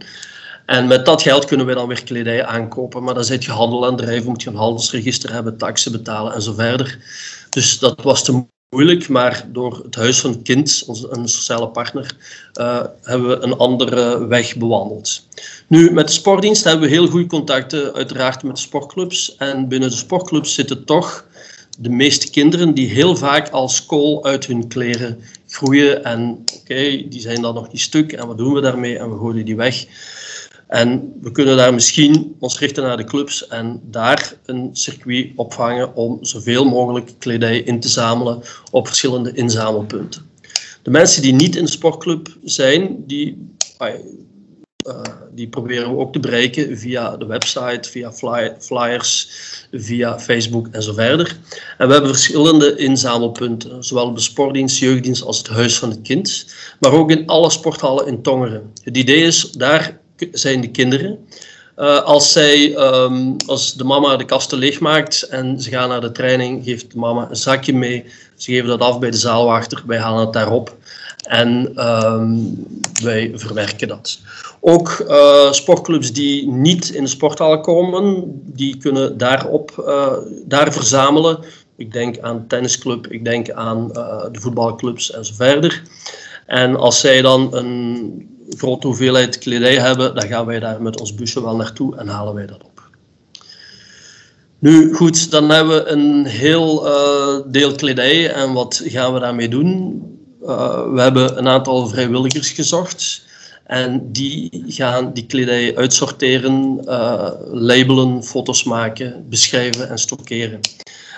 En 0.65 0.87
met 0.87 1.05
dat 1.05 1.21
geld 1.21 1.45
kunnen 1.45 1.65
we 1.65 1.73
dan 1.73 1.87
weer 1.87 2.03
kledij 2.03 2.45
aankopen. 2.45 3.03
Maar 3.03 3.13
dan 3.13 3.23
zit 3.23 3.43
je 3.43 3.51
handel 3.51 3.85
aan 3.85 3.97
drijven, 3.97 4.29
moet 4.29 4.43
je 4.43 4.49
een 4.49 4.55
handelsregister 4.55 5.33
hebben, 5.33 5.57
taxen 5.57 5.91
betalen 5.91 6.33
en 6.33 6.41
zo 6.41 6.53
verder. 6.53 6.97
Dus 7.49 7.79
dat 7.79 8.01
was 8.01 8.23
te 8.23 8.45
moeilijk, 8.69 9.09
maar 9.09 9.45
door 9.51 9.81
het 9.83 9.95
Huis 9.95 10.19
van 10.19 10.41
Kind, 10.41 10.83
onze, 10.87 11.09
sociale 11.23 11.67
partner, 11.67 12.15
uh, 12.59 12.81
hebben 13.01 13.29
we 13.29 13.39
een 13.39 13.57
andere 13.57 14.27
weg 14.27 14.57
bewandeld. 14.57 15.27
Nu, 15.67 15.91
met 15.91 16.07
de 16.07 16.13
sportdienst 16.13 16.63
hebben 16.63 16.89
we 16.89 16.95
heel 16.95 17.07
goede 17.07 17.27
contacten, 17.27 17.93
uiteraard 17.93 18.43
met 18.43 18.55
de 18.55 18.61
sportclubs. 18.61 19.35
En 19.37 19.67
binnen 19.67 19.89
de 19.89 19.95
sportclubs 19.95 20.53
zitten 20.53 20.85
toch 20.85 21.25
de 21.79 21.89
meeste 21.89 22.29
kinderen 22.29 22.73
die 22.73 22.89
heel 22.89 23.15
vaak 23.15 23.49
als 23.49 23.85
kool 23.85 24.25
uit 24.25 24.45
hun 24.45 24.67
kleren 24.67 25.19
groeien 25.47 26.03
en 26.03 26.45
oké, 26.59 27.07
die 27.09 27.21
zijn 27.21 27.41
dan 27.41 27.53
nog 27.53 27.71
niet 27.71 27.81
stuk 27.81 28.11
en 28.11 28.27
wat 28.27 28.37
doen 28.37 28.53
we 28.53 28.61
daarmee 28.61 28.97
en 28.97 29.09
we 29.09 29.17
gooien 29.17 29.45
die 29.45 29.55
weg. 29.55 29.85
En 30.73 31.13
we 31.21 31.31
kunnen 31.31 31.57
daar 31.57 31.73
misschien 31.73 32.35
ons 32.39 32.59
richten 32.59 32.83
naar 32.83 32.97
de 32.97 33.03
clubs 33.03 33.47
en 33.47 33.81
daar 33.83 34.33
een 34.45 34.69
circuit 34.71 35.31
opvangen 35.35 35.95
om 35.95 36.17
zoveel 36.21 36.65
mogelijk 36.65 37.11
kledij 37.19 37.59
in 37.59 37.79
te 37.79 37.87
zamelen 37.87 38.41
op 38.71 38.87
verschillende 38.87 39.33
inzamelpunten. 39.33 40.29
De 40.81 40.89
mensen 40.89 41.21
die 41.21 41.33
niet 41.33 41.55
in 41.55 41.63
de 41.63 41.71
sportclub 41.71 42.37
zijn, 42.43 43.03
die, 43.07 43.47
uh, 43.81 45.01
die 45.31 45.47
proberen 45.47 45.89
we 45.89 45.97
ook 45.97 46.13
te 46.13 46.19
bereiken 46.19 46.77
via 46.77 47.17
de 47.17 47.25
website, 47.25 47.89
via 47.89 48.11
flyers, 48.59 49.29
via 49.71 50.19
Facebook 50.19 50.67
en 50.71 50.83
zo 50.83 50.93
verder. 50.93 51.37
En 51.77 51.87
we 51.87 51.93
hebben 51.93 52.11
verschillende 52.11 52.75
inzamelpunten, 52.75 53.83
zowel 53.83 54.13
de 54.13 54.21
sportdienst, 54.21 54.77
jeugddienst 54.77 55.23
als 55.23 55.37
het 55.37 55.47
Huis 55.47 55.77
van 55.77 55.89
het 55.89 56.01
Kind, 56.01 56.55
maar 56.79 56.91
ook 56.91 57.11
in 57.11 57.27
alle 57.27 57.49
sporthallen 57.49 58.07
in 58.07 58.21
Tongeren. 58.21 58.71
Het 58.83 58.97
idee 58.97 59.21
is, 59.21 59.51
daar 59.51 60.01
zijn 60.31 60.61
de 60.61 60.71
kinderen. 60.71 61.27
Uh, 61.77 62.01
als, 62.01 62.31
zij, 62.31 62.75
um, 62.75 63.35
als 63.47 63.73
de 63.73 63.83
mama 63.83 64.15
de 64.15 64.25
kasten 64.25 64.57
leegmaakt 64.57 65.23
en 65.23 65.61
ze 65.61 65.69
gaan 65.69 65.89
naar 65.89 66.01
de 66.01 66.11
training, 66.11 66.63
geeft 66.63 66.91
de 66.91 66.97
mama 66.97 67.27
een 67.29 67.35
zakje 67.35 67.73
mee. 67.73 68.05
Ze 68.35 68.51
geven 68.51 68.67
dat 68.67 68.79
af 68.79 68.99
bij 68.99 69.11
de 69.11 69.17
zaalwachter, 69.17 69.83
wij 69.87 69.97
halen 69.97 70.19
het 70.19 70.33
daarop 70.33 70.75
en 71.23 71.73
um, 71.87 72.65
wij 73.03 73.31
verwerken 73.35 73.87
dat. 73.87 74.19
Ook 74.59 75.05
uh, 75.07 75.51
sportclubs 75.51 76.13
die 76.13 76.47
niet 76.47 76.89
in 76.89 77.03
de 77.03 77.09
sporthal 77.09 77.59
komen, 77.59 78.23
die 78.45 78.77
kunnen 78.77 79.17
daarop, 79.17 79.83
uh, 79.87 80.13
daar 80.45 80.73
verzamelen. 80.73 81.39
Ik 81.75 81.93
denk 81.93 82.19
aan 82.19 82.47
tennisclub, 82.47 83.07
ik 83.07 83.25
denk 83.25 83.51
aan 83.51 83.87
de 84.31 84.39
voetbalclubs 84.39 85.11
en. 85.11 85.81
En 86.53 86.75
als 86.75 86.99
zij 86.99 87.21
dan 87.21 87.55
een 87.55 88.27
grote 88.57 88.87
hoeveelheid 88.87 89.37
kledij 89.37 89.75
hebben, 89.75 90.15
dan 90.15 90.27
gaan 90.27 90.45
wij 90.45 90.59
daar 90.59 90.81
met 90.81 90.99
ons 90.99 91.15
busje 91.15 91.43
wel 91.43 91.55
naartoe 91.55 91.95
en 91.95 92.07
halen 92.07 92.33
wij 92.33 92.45
dat 92.45 92.63
op. 92.63 92.89
Nu 94.59 94.93
goed, 94.93 95.31
dan 95.31 95.49
hebben 95.49 95.83
we 95.83 95.89
een 95.89 96.25
heel 96.25 96.87
uh, 96.87 97.51
deel 97.51 97.75
kledij 97.75 98.31
en 98.31 98.53
wat 98.53 98.81
gaan 98.85 99.13
we 99.13 99.19
daarmee 99.19 99.49
doen? 99.49 100.01
Uh, 100.41 100.93
we 100.93 101.01
hebben 101.01 101.37
een 101.37 101.47
aantal 101.47 101.87
vrijwilligers 101.87 102.49
gezocht 102.49 103.25
en 103.63 104.11
die 104.11 104.63
gaan 104.67 105.13
die 105.13 105.25
kledij 105.25 105.75
uitsorteren, 105.75 106.81
uh, 106.85 107.29
labelen, 107.51 108.23
foto's 108.23 108.63
maken, 108.63 109.25
beschrijven 109.29 109.89
en 109.89 109.97
stockeren. 109.97 110.59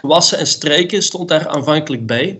Wassen 0.02 0.38
en 0.38 0.48
strijken 0.48 1.04
stond 1.04 1.30
daar 1.30 1.48
aanvankelijk 1.48 2.06
bij. 2.06 2.40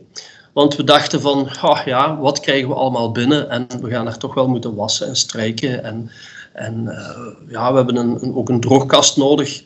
Want 0.56 0.76
we 0.76 0.84
dachten 0.84 1.22
van, 1.22 1.50
oh 1.62 1.82
ja, 1.86 2.18
wat 2.18 2.40
krijgen 2.40 2.70
we 2.70 2.76
allemaal 2.76 3.12
binnen? 3.12 3.50
En 3.50 3.68
we 3.82 3.90
gaan 3.90 4.08
er 4.08 4.18
toch 4.18 4.34
wel 4.34 4.48
moeten 4.48 4.76
wassen 4.76 5.08
en 5.08 5.16
strijken. 5.16 5.84
En, 5.84 6.12
en 6.54 6.84
uh, 6.86 7.52
ja, 7.52 7.70
we 7.72 7.76
hebben 7.78 7.96
een, 7.96 8.36
ook 8.36 8.50
een 8.50 8.60
droogkast 8.60 9.18
nodig. 9.18 9.64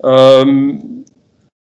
Um, 0.00 1.04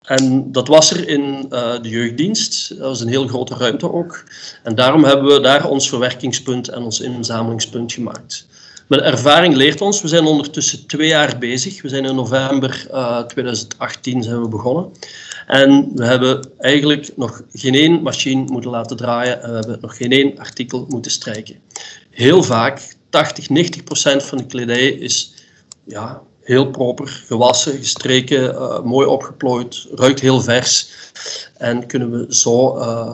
en 0.02 0.52
dat 0.52 0.68
was 0.68 0.90
er 0.90 1.08
in 1.08 1.46
uh, 1.50 1.80
de 1.82 1.88
jeugddienst. 1.88 2.68
Dat 2.68 2.88
was 2.88 3.00
een 3.00 3.08
heel 3.08 3.26
grote 3.26 3.54
ruimte 3.54 3.92
ook. 3.92 4.24
En 4.62 4.74
daarom 4.74 5.04
hebben 5.04 5.26
we 5.26 5.40
daar 5.40 5.68
ons 5.68 5.88
verwerkingspunt 5.88 6.68
en 6.68 6.82
ons 6.82 7.00
inzamelingspunt 7.00 7.92
gemaakt. 7.92 8.46
De 8.88 9.00
ervaring 9.00 9.54
leert 9.54 9.80
ons, 9.80 10.02
we 10.02 10.08
zijn 10.08 10.26
ondertussen 10.26 10.86
twee 10.86 11.08
jaar 11.08 11.38
bezig. 11.38 11.82
We 11.82 11.88
zijn 11.88 12.04
in 12.04 12.14
november 12.14 12.86
uh, 12.90 13.18
2018 13.18 14.22
zijn 14.22 14.40
we 14.40 14.48
begonnen. 14.48 14.90
En 15.46 15.90
we 15.94 16.04
hebben 16.04 16.50
eigenlijk 16.58 17.16
nog 17.16 17.42
geen 17.52 17.74
één 17.74 18.02
machine 18.02 18.44
moeten 18.44 18.70
laten 18.70 18.96
draaien 18.96 19.42
en 19.42 19.50
we 19.50 19.56
hebben 19.56 19.78
nog 19.80 19.96
geen 19.96 20.12
één 20.12 20.38
artikel 20.38 20.86
moeten 20.88 21.10
strijken. 21.10 21.56
Heel 22.10 22.42
vaak, 22.42 22.94
80, 23.10 23.48
90 23.48 23.84
procent 23.84 24.22
van 24.22 24.38
de 24.38 24.46
kledij 24.46 24.88
is 24.88 25.34
ja, 25.84 26.22
heel 26.42 26.70
proper, 26.70 27.22
gewassen, 27.26 27.78
gestreken, 27.78 28.54
uh, 28.54 28.82
mooi 28.82 29.06
opgeplooid, 29.06 29.86
ruikt 29.94 30.20
heel 30.20 30.40
vers 30.40 30.88
en 31.56 31.86
kunnen 31.86 32.10
we 32.10 32.34
zo 32.34 32.78
uh, 32.78 33.12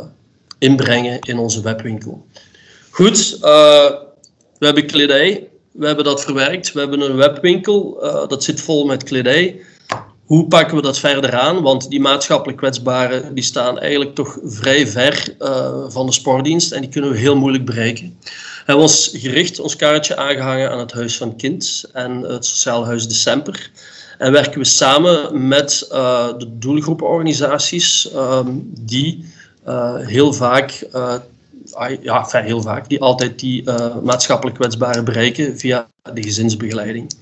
inbrengen 0.59 1.21
in 1.21 1.39
onze 1.39 1.63
webwinkel. 1.63 2.27
Goed, 2.91 3.35
uh, 3.35 3.91
we 4.59 4.67
hebben 4.67 4.87
kledij, 4.87 5.49
we 5.73 5.87
hebben 5.87 6.05
dat 6.05 6.25
verwerkt, 6.25 6.73
we 6.73 6.81
hebben 6.81 7.01
een 7.01 7.17
webwinkel, 7.17 7.99
dat 8.29 8.45
zit 8.45 8.61
vol 8.61 8.87
met 8.87 9.03
kledij 9.03 9.61
hoe 10.33 10.47
pakken 10.47 10.77
we 10.77 10.83
dat 10.83 10.99
verder 10.99 11.39
aan? 11.39 11.63
Want 11.63 11.91
die 11.91 12.01
maatschappelijk 12.01 12.59
kwetsbaren 12.59 13.35
die 13.35 13.45
staan 13.45 13.79
eigenlijk 13.79 14.15
toch 14.15 14.39
vrij 14.43 14.87
ver 14.87 15.35
uh, 15.39 15.85
van 15.89 16.07
de 16.07 16.13
sportdienst 16.13 16.73
en 16.73 16.81
die 16.81 16.91
kunnen 16.91 17.11
we 17.11 17.19
heel 17.19 17.37
moeilijk 17.37 17.65
bereiken. 17.65 18.19
Hebben 18.65 18.85
ons 18.85 19.11
gericht, 19.13 19.61
ons 19.61 19.77
kaartje 19.77 20.17
aangehangen 20.17 20.71
aan 20.71 20.79
het 20.79 20.93
Huis 20.93 21.17
van 21.17 21.37
Kind 21.37 21.85
en 21.93 22.23
het 22.23 22.47
Sociaal 22.47 22.85
Huis 22.85 23.09
December. 23.09 23.71
En 24.19 24.33
werken 24.33 24.59
we 24.59 24.65
samen 24.65 25.49
met 25.49 25.89
uh, 25.93 26.29
de 26.39 26.59
doelgroepenorganisaties 26.59 28.11
um, 28.15 28.71
die 28.81 29.25
uh, 29.69 29.97
heel 29.97 30.33
vaak, 30.33 30.87
ja, 32.03 32.25
enfin, 32.25 32.45
heel 32.45 32.63
vaak, 32.63 32.89
die 32.89 33.01
altijd 33.01 33.39
die 33.39 33.65
maatschappelijk 34.03 34.57
kwetsbaren 34.57 35.05
bereiken 35.05 35.59
via 35.59 35.87
de 36.15 36.23
gezinsbegeleiding. 36.23 37.15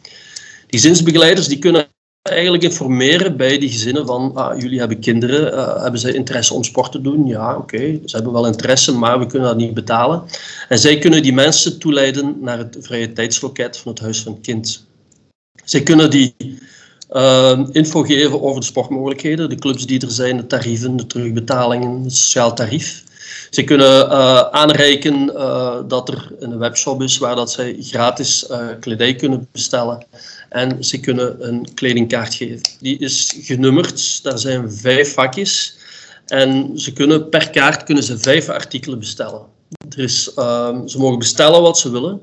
Die 0.66 0.80
gezinsbegeleiders 0.80 1.46
die 1.46 1.58
kunnen 1.58 1.88
eigenlijk 2.22 2.62
informeren 2.62 3.36
bij 3.36 3.58
die 3.58 3.70
gezinnen 3.70 4.06
van 4.06 4.34
ah, 4.34 4.60
jullie 4.60 4.78
hebben 4.78 5.00
kinderen, 5.00 5.54
uh, 5.54 5.82
hebben 5.82 6.00
zij 6.00 6.12
interesse 6.12 6.54
om 6.54 6.64
sport 6.64 6.92
te 6.92 7.00
doen? 7.00 7.26
Ja, 7.26 7.56
oké, 7.56 8.00
ze 8.04 8.16
hebben 8.16 8.32
wel 8.32 8.46
interesse, 8.46 8.92
maar 8.92 9.18
we 9.18 9.26
kunnen 9.26 9.48
dat 9.48 9.56
niet 9.56 9.74
betalen. 9.74 10.22
En 10.68 10.78
zij 10.78 10.98
kunnen 10.98 11.22
die 11.22 11.32
mensen 11.32 11.78
toeleiden 11.78 12.36
naar 12.40 12.58
het 12.58 12.76
vrije 12.80 13.12
tijdsloket 13.12 13.76
van 13.78 13.92
het 13.92 14.00
Huis 14.00 14.22
van 14.22 14.32
het 14.32 14.42
Kind. 14.42 14.86
Zij 15.64 15.82
kunnen 15.82 16.10
die 16.10 16.34
uh, 17.10 17.60
info 17.72 18.02
geven 18.02 18.42
over 18.42 18.60
de 18.60 18.66
sportmogelijkheden, 18.66 19.48
de 19.48 19.54
clubs 19.54 19.86
die 19.86 20.00
er 20.00 20.10
zijn, 20.10 20.36
de 20.36 20.46
tarieven, 20.46 20.96
de 20.96 21.06
terugbetalingen, 21.06 22.02
het 22.02 22.14
sociaal 22.16 22.54
tarief. 22.54 23.04
Ze 23.50 23.64
kunnen 23.64 24.06
uh, 25.34 25.78
dat 25.86 26.08
er 26.08 26.32
een 26.38 26.58
webshop 26.58 27.02
is 27.02 27.18
waar 27.18 27.36
dat 27.36 27.52
zij 27.52 27.76
gratis 27.80 28.46
uh, 28.50 28.68
kledij 28.80 29.14
kunnen 29.14 29.48
bestellen. 29.52 30.06
En 30.48 30.84
ze 30.84 31.00
kunnen 31.00 31.48
een 31.48 31.74
kledingkaart 31.74 32.34
geven. 32.34 32.60
Die 32.80 32.98
is 32.98 33.36
genummerd, 33.40 34.22
daar 34.22 34.38
zijn 34.38 34.72
vijf 34.72 35.12
vakjes. 35.12 35.78
En 36.26 36.78
ze 36.78 36.92
kunnen, 36.92 37.28
per 37.28 37.50
kaart 37.50 37.82
kunnen 37.82 38.04
ze 38.04 38.18
vijf 38.18 38.48
artikelen 38.48 38.98
bestellen. 38.98 39.42
Er 39.88 39.98
is, 39.98 40.32
ehm, 40.34 40.86
ze 40.86 40.98
mogen 40.98 41.18
bestellen 41.18 41.62
wat 41.62 41.78
ze 41.78 41.90
willen. 41.90 42.20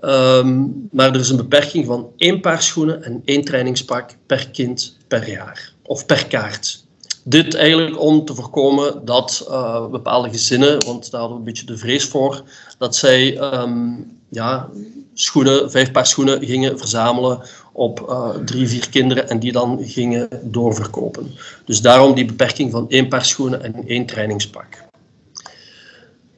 Um, 0.00 0.88
maar 0.92 1.08
er 1.08 1.20
is 1.20 1.28
een 1.28 1.36
beperking 1.36 1.86
van 1.86 2.10
één 2.16 2.40
paar 2.40 2.62
schoenen 2.62 3.02
en 3.02 3.22
één 3.24 3.44
trainingspak 3.44 4.10
per 4.26 4.50
kind 4.50 4.96
per 5.08 5.30
jaar. 5.30 5.72
Of 5.82 6.06
per 6.06 6.26
kaart. 6.26 6.85
Dit 7.28 7.54
eigenlijk 7.54 8.00
om 8.00 8.24
te 8.24 8.34
voorkomen 8.34 9.04
dat 9.04 9.46
uh, 9.48 9.86
bepaalde 9.86 10.30
gezinnen, 10.30 10.84
want 10.84 11.10
daar 11.10 11.20
hadden 11.20 11.38
we 11.38 11.44
een 11.44 11.52
beetje 11.52 11.66
de 11.66 11.78
vrees 11.78 12.04
voor, 12.04 12.42
dat 12.78 12.96
zij 12.96 13.38
um, 13.60 14.18
ja, 14.28 14.68
schoenen, 15.14 15.70
vijf 15.70 15.90
paar 15.90 16.06
schoenen 16.06 16.44
gingen 16.44 16.78
verzamelen 16.78 17.42
op 17.72 18.00
uh, 18.08 18.28
drie, 18.28 18.68
vier 18.68 18.88
kinderen 18.90 19.28
en 19.28 19.38
die 19.38 19.52
dan 19.52 19.78
gingen 19.82 20.28
doorverkopen. 20.42 21.34
Dus 21.64 21.80
daarom 21.80 22.14
die 22.14 22.24
beperking 22.24 22.70
van 22.70 22.90
één 22.90 23.08
paar 23.08 23.24
schoenen 23.24 23.62
en 23.62 23.86
één 23.86 24.06
trainingspak. 24.06 24.84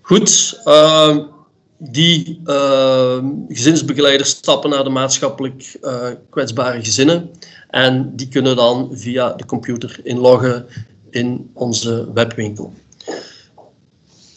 Goed, 0.00 0.60
uh, 0.64 1.16
die 1.78 2.40
uh, 2.44 3.18
gezinsbegeleiders 3.48 4.30
stappen 4.30 4.70
naar 4.70 4.84
de 4.84 4.90
maatschappelijk 4.90 5.78
uh, 5.82 6.06
kwetsbare 6.30 6.84
gezinnen 6.84 7.30
en 7.68 8.16
die 8.16 8.28
kunnen 8.28 8.56
dan 8.56 8.88
via 8.92 9.32
de 9.32 9.46
computer 9.46 10.00
inloggen 10.02 10.66
in 11.10 11.50
onze 11.52 12.12
webwinkel. 12.12 12.72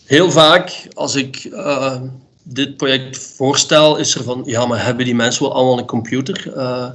Heel 0.06 0.32
vaak 0.32 0.88
als 0.94 1.16
ik 1.16 1.44
uh, 1.44 2.02
dit 2.44 2.78
project 2.78 3.18
voorstel, 3.18 3.98
is 3.98 4.16
er 4.16 4.24
van, 4.24 4.42
ja, 4.46 4.66
maar 4.66 4.86
hebben 4.86 5.06
die 5.06 5.16
mensen 5.16 5.44
wel 5.44 5.54
allemaal 5.54 5.78
een 5.78 5.86
computer? 5.86 6.54
Uh, 6.56 6.90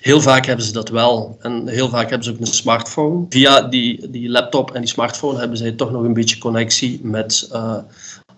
heel 0.00 0.20
vaak 0.20 0.46
hebben 0.46 0.64
ze 0.64 0.72
dat 0.72 0.88
wel. 0.88 1.36
En 1.40 1.68
heel 1.68 1.88
vaak 1.88 2.08
hebben 2.08 2.24
ze 2.24 2.32
ook 2.32 2.40
een 2.40 2.46
smartphone. 2.46 3.26
Via 3.28 3.62
die, 3.62 4.10
die 4.10 4.28
laptop 4.28 4.70
en 4.70 4.80
die 4.80 4.90
smartphone 4.90 5.38
hebben 5.38 5.58
zij 5.58 5.72
toch 5.72 5.90
nog 5.90 6.02
een 6.02 6.12
beetje 6.12 6.38
connectie 6.38 7.00
met 7.02 7.48
uh, 7.52 7.76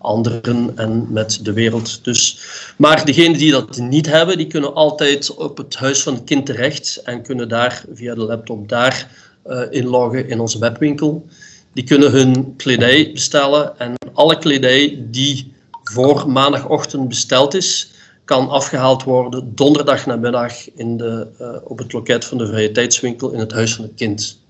anderen 0.01 0.77
en 0.77 1.07
met 1.09 1.39
de 1.43 1.53
wereld. 1.53 2.03
Dus, 2.03 2.39
maar 2.77 3.05
degenen 3.05 3.37
die 3.37 3.51
dat 3.51 3.77
niet 3.77 4.05
hebben, 4.05 4.37
die 4.37 4.47
kunnen 4.47 4.73
altijd 4.73 5.35
op 5.35 5.57
het 5.57 5.75
huis 5.75 6.03
van 6.03 6.13
het 6.13 6.23
kind 6.23 6.45
terecht 6.45 7.01
en 7.03 7.21
kunnen 7.21 7.49
daar 7.49 7.83
via 7.93 8.15
de 8.15 8.21
laptop 8.21 8.69
daar 8.69 9.07
uh, 9.45 9.61
inloggen 9.69 10.29
in 10.29 10.39
onze 10.39 10.59
webwinkel. 10.59 11.25
Die 11.73 11.83
kunnen 11.83 12.11
hun 12.11 12.55
kledij 12.55 13.11
bestellen 13.13 13.79
en 13.79 13.93
alle 14.13 14.37
kledij 14.37 15.05
die 15.09 15.53
voor 15.83 16.29
maandagochtend 16.29 17.07
besteld 17.07 17.53
is, 17.53 17.91
kan 18.25 18.49
afgehaald 18.49 19.03
worden 19.03 19.55
donderdag 19.55 20.05
namiddag 20.05 20.71
in 20.75 20.97
de, 20.97 21.27
uh, 21.41 21.55
op 21.63 21.77
het 21.77 21.93
loket 21.93 22.25
van 22.25 22.37
de 22.37 22.47
vrije 22.47 22.71
tijdswinkel 22.71 23.31
in 23.31 23.39
het 23.39 23.51
Huis 23.51 23.75
van 23.75 23.83
het 23.83 23.93
Kind. 23.95 24.40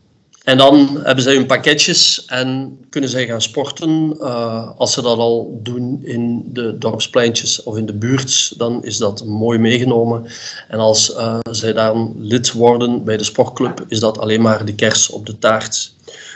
En 0.44 0.58
dan 0.58 1.00
hebben 1.04 1.24
zij 1.24 1.36
hun 1.36 1.46
pakketjes 1.46 2.26
en 2.26 2.80
kunnen 2.90 3.10
zij 3.10 3.26
gaan 3.26 3.42
sporten. 3.42 4.16
Uh, 4.20 4.70
als 4.78 4.94
ze 4.94 5.02
dat 5.02 5.18
al 5.18 5.60
doen 5.64 6.00
in 6.04 6.44
de 6.54 6.78
dorpspleintjes 6.78 7.64
of 7.64 7.78
in 7.78 7.86
de 7.86 7.94
buurt, 7.94 8.58
dan 8.58 8.84
is 8.84 8.98
dat 8.98 9.26
mooi 9.26 9.60
meegenomen. 9.60 10.26
En 10.68 10.80
als 10.80 11.10
uh, 11.10 11.40
zij 11.52 11.74
dan 11.74 12.14
lid 12.18 12.52
worden 12.52 13.04
bij 13.04 13.18
de 13.18 13.24
sportclub, 13.24 13.86
is 13.88 14.00
dat 14.00 14.20
alleen 14.20 14.42
maar 14.42 14.66
de 14.66 14.76
kers 14.76 15.10
op 15.10 15.26
de 15.26 15.38
taart. 15.38 15.94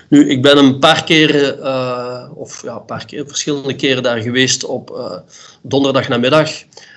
Nu, 0.09 0.29
ik 0.29 0.41
ben 0.41 0.57
een 0.57 0.79
paar 0.79 1.03
keren, 1.03 1.57
uh, 1.59 2.29
of 2.33 2.63
ja, 2.63 2.75
een 2.75 2.85
paar 2.85 3.05
keer, 3.05 3.27
verschillende 3.27 3.75
keren 3.75 4.03
daar 4.03 4.21
geweest 4.21 4.65
op 4.65 5.11
donderdag 5.61 6.07
namiddag. 6.07 6.49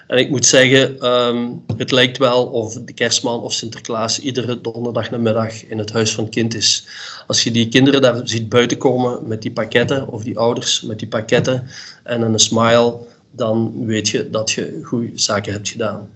En 0.07 0.19
ik 0.19 0.31
moet 0.31 0.47
zeggen, 0.47 1.07
um, 1.07 1.65
het 1.77 1.91
lijkt 1.91 2.19
wel 2.19 2.47
of 2.47 2.75
de 2.75 2.93
kerstman 2.93 3.41
of 3.41 3.53
Sinterklaas 3.53 4.21
iedere 4.21 4.61
donderdag 4.61 5.11
namiddag 5.11 5.65
in 5.65 5.79
het 5.79 5.93
huis 5.93 6.15
van 6.15 6.25
het 6.25 6.33
kind 6.35 6.55
is. 6.55 6.87
Als 7.27 7.45
je 7.45 7.51
die 7.51 7.69
kinderen 7.69 8.03
daar 8.03 8.21
ziet 8.25 8.49
buiten 8.49 8.77
komen 8.77 9.29
met 9.29 9.43
die 9.43 9.53
pakketten, 9.53 10.09
of 10.09 10.23
die 10.23 10.39
ouders 10.39 10.83
met 10.83 10.99
die 10.99 11.09
pakketten 11.09 11.69
en 12.03 12.23
een 12.23 12.39
smile, 12.39 12.97
dan 13.31 13.87
weet 13.87 14.09
je 14.09 14.31
dat 14.31 14.51
je 14.51 14.81
goede 14.83 15.11
zaken 15.15 15.53
hebt 15.53 15.69
gedaan. 15.69 16.11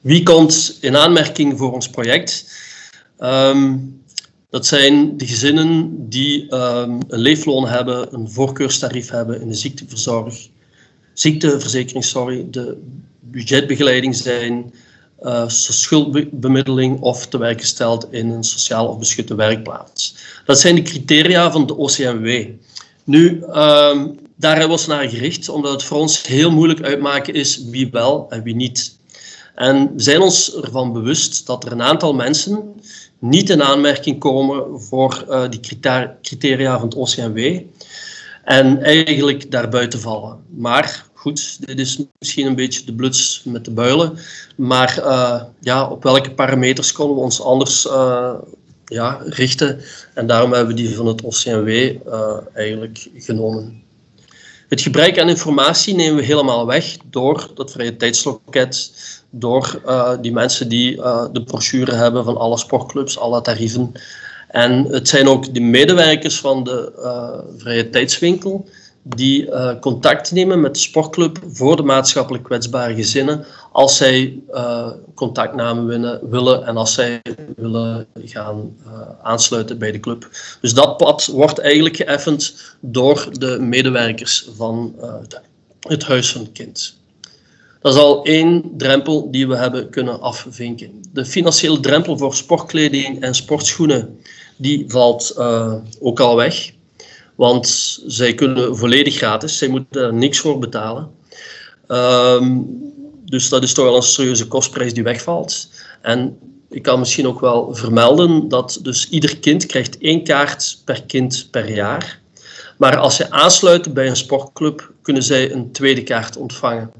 Wie 0.00 0.22
komt 0.22 0.78
in 0.80 0.96
aanmerking 0.96 1.58
voor 1.58 1.72
ons 1.72 1.88
project? 1.88 2.50
Um, 3.18 4.02
dat 4.56 4.66
zijn 4.66 5.16
de 5.16 5.26
gezinnen 5.26 5.94
die 6.08 6.54
um, 6.54 6.98
een 7.08 7.18
leefloon 7.18 7.68
hebben, 7.68 8.14
een 8.14 8.30
voorkeurstarief 8.30 9.10
hebben 9.10 9.40
in 9.40 9.48
de 9.48 9.54
ziekteverzorg, 9.54 10.48
ziekteverzekering, 11.12 12.04
sorry, 12.04 12.46
de 12.50 12.76
budgetbegeleiding 13.20 14.16
zijn, 14.16 14.74
uh, 15.22 15.48
schuldbemiddeling 15.48 17.00
of 17.00 17.26
te 17.26 17.38
werk 17.38 17.60
gesteld 17.60 18.06
in 18.10 18.30
een 18.30 18.44
sociaal 18.44 18.86
of 18.86 18.98
beschutte 18.98 19.34
werkplaats. 19.34 20.16
Dat 20.44 20.60
zijn 20.60 20.74
de 20.74 20.82
criteria 20.82 21.50
van 21.50 21.66
de 21.66 21.76
OCMW. 21.76 22.44
Nu, 23.04 23.40
daar 24.36 24.56
hebben 24.58 24.66
we 24.66 24.72
ons 24.72 24.86
naar 24.86 25.08
gericht, 25.08 25.48
omdat 25.48 25.72
het 25.72 25.82
voor 25.82 25.98
ons 25.98 26.26
heel 26.26 26.50
moeilijk 26.50 26.82
uitmaken 26.82 27.34
is 27.34 27.64
wie 27.64 27.90
wel 27.90 28.26
en 28.30 28.42
wie 28.42 28.54
niet. 28.54 28.96
En 29.54 29.92
we 29.96 30.02
zijn 30.02 30.20
ons 30.20 30.54
ervan 30.54 30.92
bewust 30.92 31.46
dat 31.46 31.64
er 31.64 31.72
een 31.72 31.82
aantal 31.82 32.14
mensen 32.14 32.74
niet 33.18 33.50
in 33.50 33.62
aanmerking 33.62 34.18
komen 34.18 34.80
voor 34.80 35.24
uh, 35.28 35.48
die 35.50 35.60
criteria 36.22 36.78
van 36.78 36.88
het 36.88 36.94
OCMW 36.94 37.60
en 38.44 38.82
eigenlijk 38.82 39.50
daarbuiten 39.50 40.00
vallen. 40.00 40.38
Maar 40.48 41.06
goed, 41.12 41.66
dit 41.66 41.78
is 41.78 42.00
misschien 42.18 42.46
een 42.46 42.54
beetje 42.54 42.84
de 42.84 42.94
bluts 42.94 43.42
met 43.44 43.64
de 43.64 43.70
builen. 43.70 44.18
Maar 44.56 44.98
uh, 44.98 45.42
ja, 45.60 45.88
op 45.88 46.02
welke 46.02 46.30
parameters 46.30 46.92
konden 46.92 47.16
we 47.16 47.22
ons 47.22 47.42
anders 47.42 47.86
uh, 47.86 48.34
ja, 48.84 49.20
richten? 49.24 49.80
En 50.14 50.26
daarom 50.26 50.52
hebben 50.52 50.74
we 50.74 50.82
die 50.82 50.96
van 50.96 51.06
het 51.06 51.22
OCMW 51.22 51.68
eh, 51.68 52.36
eigenlijk 52.54 53.08
genomen. 53.14 53.82
Het 54.68 54.80
gebrek 54.80 55.18
aan 55.18 55.28
informatie 55.28 55.94
nemen 55.94 56.16
we 56.16 56.22
helemaal 56.22 56.66
weg 56.66 56.96
door 57.10 57.50
dat 57.54 57.70
vrije 57.72 57.96
tijdsloket, 57.96 58.92
door 59.30 59.80
die 60.20 60.32
mensen 60.32 60.68
die 60.68 60.96
de 61.32 61.42
brochure 61.44 61.94
hebben 61.94 62.24
van 62.24 62.36
alle 62.36 62.58
sportclubs, 62.58 63.18
alle 63.18 63.40
tarieven. 63.40 63.92
En 64.48 64.84
het 64.84 65.08
zijn 65.08 65.28
ook 65.28 65.54
de 65.54 65.60
medewerkers 65.60 66.40
van 66.40 66.64
de 66.64 66.92
vrije 67.56 67.90
tijdswinkel 67.90 68.68
die 69.14 69.46
uh, 69.46 69.78
contact 69.80 70.32
nemen 70.32 70.60
met 70.60 70.74
de 70.74 70.80
sportclub 70.80 71.38
voor 71.46 71.76
de 71.76 71.82
maatschappelijk 71.82 72.44
kwetsbare 72.44 72.94
gezinnen 72.94 73.44
als 73.72 73.96
zij 73.96 74.42
uh, 74.50 74.90
contactnamen 75.14 75.86
winnen, 75.86 76.30
willen 76.30 76.66
en 76.66 76.76
als 76.76 76.94
zij 76.94 77.22
willen 77.56 78.06
gaan 78.24 78.76
uh, 78.86 78.92
aansluiten 79.22 79.78
bij 79.78 79.92
de 79.92 80.00
club. 80.00 80.28
Dus 80.60 80.74
dat 80.74 80.96
pad 80.96 81.26
wordt 81.26 81.58
eigenlijk 81.58 81.96
geëffend 81.96 82.74
door 82.80 83.28
de 83.32 83.58
medewerkers 83.60 84.48
van 84.56 84.94
het 85.80 86.04
Huis 86.04 86.32
van 86.32 86.40
het 86.40 86.52
Kind. 86.52 86.96
Dat 87.80 87.94
is 87.94 88.00
al 88.00 88.24
één 88.24 88.70
drempel 88.76 89.30
die 89.30 89.48
we 89.48 89.56
hebben 89.56 89.90
kunnen 89.90 90.20
afvinken. 90.20 90.90
De 91.12 91.24
financiële 91.24 91.80
drempel 91.80 92.18
voor 92.18 92.34
sportkleding 92.34 93.22
en 93.22 93.34
sportschoenen 93.34 94.20
die 94.56 94.84
valt 94.88 95.36
ook 96.00 96.20
al 96.20 96.36
weg. 96.36 96.74
Want 97.36 97.98
zij 98.06 98.34
kunnen 98.34 98.76
volledig 98.76 99.16
gratis, 99.16 99.58
zij 99.58 99.68
moeten 99.68 100.02
er 100.02 100.14
niks 100.14 100.38
voor 100.38 100.58
betalen. 100.58 101.10
Um, 101.88 102.84
dus 103.24 103.48
dat 103.48 103.62
is 103.62 103.72
toch 103.72 103.84
wel 103.84 103.96
een 103.96 104.02
serieuze 104.02 104.46
kostprijs 104.46 104.94
die 104.94 105.02
wegvalt. 105.02 105.70
En 106.02 106.38
ik 106.70 106.82
kan 106.82 106.98
misschien 106.98 107.26
ook 107.26 107.40
wel 107.40 107.74
vermelden 107.74 108.48
dat 108.48 108.78
dus 108.82 109.08
ieder 109.08 109.38
kind 109.38 109.66
krijgt 109.66 109.98
één 109.98 110.24
kaart 110.24 110.80
per 110.84 111.02
kind 111.02 111.48
per 111.50 111.74
jaar. 111.74 112.20
Maar 112.76 112.96
als 112.96 113.16
ze 113.16 113.30
aansluiten 113.30 113.94
bij 113.94 114.08
een 114.08 114.16
sportclub, 114.16 114.92
kunnen 115.02 115.22
zij 115.22 115.52
een 115.52 115.72
tweede 115.72 116.02
kaart 116.02 116.36
ontvangen. 116.36 116.92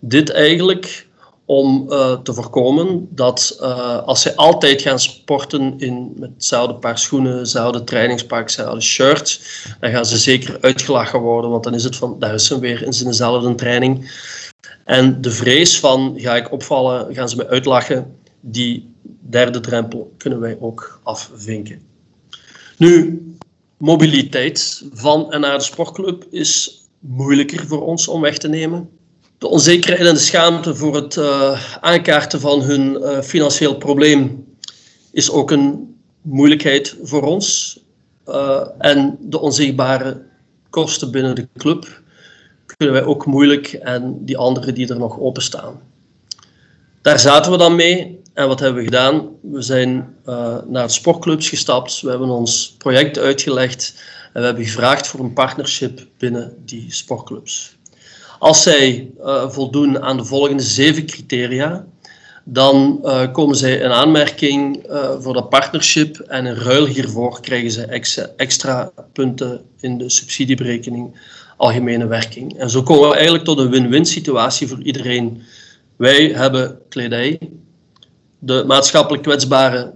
Dit 0.00 0.30
eigenlijk 0.30 1.05
om 1.46 1.86
uh, 1.88 2.12
te 2.12 2.34
voorkomen 2.34 3.08
dat 3.10 3.58
uh, 3.60 4.02
als 4.02 4.22
ze 4.22 4.36
altijd 4.36 4.82
gaan 4.82 4.98
sporten 4.98 5.74
in, 5.78 6.12
met 6.18 6.30
hetzelfde 6.34 6.74
paar 6.74 6.98
schoenen, 6.98 7.38
hetzelfde 7.38 7.84
trainingspak, 7.84 8.40
hetzelfde 8.40 8.80
shirt, 8.80 9.40
dan 9.80 9.90
gaan 9.90 10.06
ze 10.06 10.18
zeker 10.18 10.58
uitgelachen 10.60 11.20
worden, 11.20 11.50
want 11.50 11.64
dan 11.64 11.74
is 11.74 11.84
het 11.84 11.96
van, 11.96 12.18
daar 12.18 12.34
is 12.34 12.46
ze 12.46 12.58
weer 12.58 12.82
in 12.82 12.92
zijnzelfde 12.92 13.54
training. 13.54 14.10
En 14.84 15.20
de 15.20 15.30
vrees 15.30 15.80
van, 15.80 16.14
ga 16.16 16.36
ik 16.36 16.52
opvallen, 16.52 17.14
gaan 17.14 17.28
ze 17.28 17.36
me 17.36 17.48
uitlachen, 17.48 18.16
die 18.40 18.94
derde 19.20 19.60
drempel 19.60 20.14
kunnen 20.16 20.40
wij 20.40 20.56
ook 20.60 21.00
afvinken. 21.02 21.82
Nu, 22.76 23.22
mobiliteit 23.76 24.84
van 24.92 25.32
en 25.32 25.40
naar 25.40 25.58
de 25.58 25.64
sportclub 25.64 26.24
is 26.30 26.80
moeilijker 26.98 27.66
voor 27.66 27.86
ons 27.86 28.08
om 28.08 28.20
weg 28.20 28.38
te 28.38 28.48
nemen 28.48 28.95
de 29.38 29.48
onzekerheid 29.48 30.08
en 30.08 30.14
de 30.14 30.20
schaamte 30.20 30.74
voor 30.74 30.94
het 30.94 31.16
uh, 31.16 31.62
aankaarten 31.80 32.40
van 32.40 32.62
hun 32.62 32.98
uh, 33.00 33.20
financieel 33.20 33.76
probleem 33.76 34.46
is 35.12 35.30
ook 35.30 35.50
een 35.50 35.96
moeilijkheid 36.22 36.96
voor 37.02 37.22
ons. 37.22 37.78
Uh, 38.28 38.66
en 38.78 39.16
de 39.20 39.40
onzichtbare 39.40 40.22
kosten 40.70 41.10
binnen 41.10 41.34
de 41.34 41.48
club 41.56 42.02
kunnen 42.66 42.94
wij 42.94 43.04
ook 43.04 43.26
moeilijk 43.26 43.72
en 43.72 44.24
die 44.24 44.36
andere 44.36 44.72
die 44.72 44.88
er 44.88 44.98
nog 44.98 45.18
openstaan. 45.18 45.80
Daar 47.02 47.18
zaten 47.18 47.52
we 47.52 47.58
dan 47.58 47.74
mee 47.74 48.20
en 48.34 48.48
wat 48.48 48.60
hebben 48.60 48.78
we 48.78 48.84
gedaan? 48.84 49.28
We 49.42 49.62
zijn 49.62 50.14
naar 50.68 50.90
sportclubs 50.90 51.48
gestapt, 51.48 52.00
we 52.00 52.08
hebben 52.10 52.28
ons 52.28 52.74
project 52.78 53.18
uitgelegd 53.18 54.02
en 54.32 54.40
we 54.40 54.46
hebben 54.46 54.64
gevraagd 54.64 55.06
voor 55.06 55.20
een 55.20 55.32
partnership 55.32 56.06
binnen 56.18 56.56
die 56.64 56.86
sportclubs. 56.88 57.75
Als 58.46 58.62
zij 58.62 59.10
uh, 59.20 59.50
voldoen 59.50 60.02
aan 60.02 60.16
de 60.16 60.24
volgende 60.24 60.62
zeven 60.62 61.06
criteria, 61.06 61.86
dan 62.44 63.00
uh, 63.02 63.32
komen 63.32 63.56
zij 63.56 63.76
in 63.76 63.90
aanmerking 63.90 64.88
uh, 64.90 65.10
voor 65.20 65.34
dat 65.34 65.48
partnership 65.48 66.18
en 66.18 66.46
in 66.46 66.54
ruil 66.54 66.86
hiervoor 66.86 67.40
krijgen 67.40 67.70
ze 67.70 67.84
extra, 67.84 68.30
extra 68.36 68.90
punten 69.12 69.64
in 69.80 69.98
de 69.98 70.10
subsidieberekening 70.10 71.20
algemene 71.56 72.06
werking. 72.06 72.58
En 72.58 72.70
zo 72.70 72.82
komen 72.82 73.08
we 73.08 73.14
eigenlijk 73.14 73.44
tot 73.44 73.58
een 73.58 73.70
win-win 73.70 74.06
situatie 74.06 74.68
voor 74.68 74.82
iedereen. 74.82 75.42
Wij 75.96 76.26
hebben 76.26 76.78
kledij, 76.88 77.38
de 78.38 78.64
maatschappelijk 78.66 79.22
kwetsbaren 79.22 79.92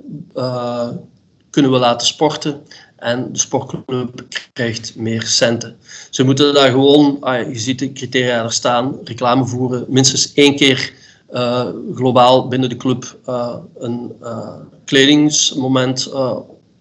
kunnen 1.50 1.70
we 1.70 1.78
laten 1.78 2.06
sporten 2.06 2.62
en 3.00 3.32
de 3.32 3.38
sportclub 3.38 4.24
krijgt 4.52 4.96
meer 4.96 5.22
centen. 5.22 5.76
Ze 6.10 6.24
moeten 6.24 6.54
daar 6.54 6.70
gewoon, 6.70 7.16
ah, 7.20 7.52
je 7.52 7.58
ziet 7.58 7.78
de 7.78 7.92
criteria 7.92 8.44
er 8.44 8.52
staan, 8.52 8.98
reclame 9.04 9.46
voeren, 9.46 9.84
minstens 9.88 10.32
één 10.34 10.56
keer 10.56 10.92
uh, 11.32 11.66
globaal 11.94 12.48
binnen 12.48 12.68
de 12.68 12.76
club 12.76 13.18
uh, 13.28 13.56
een 13.78 14.12
uh, 14.22 14.56
kledingsmoment 14.84 16.12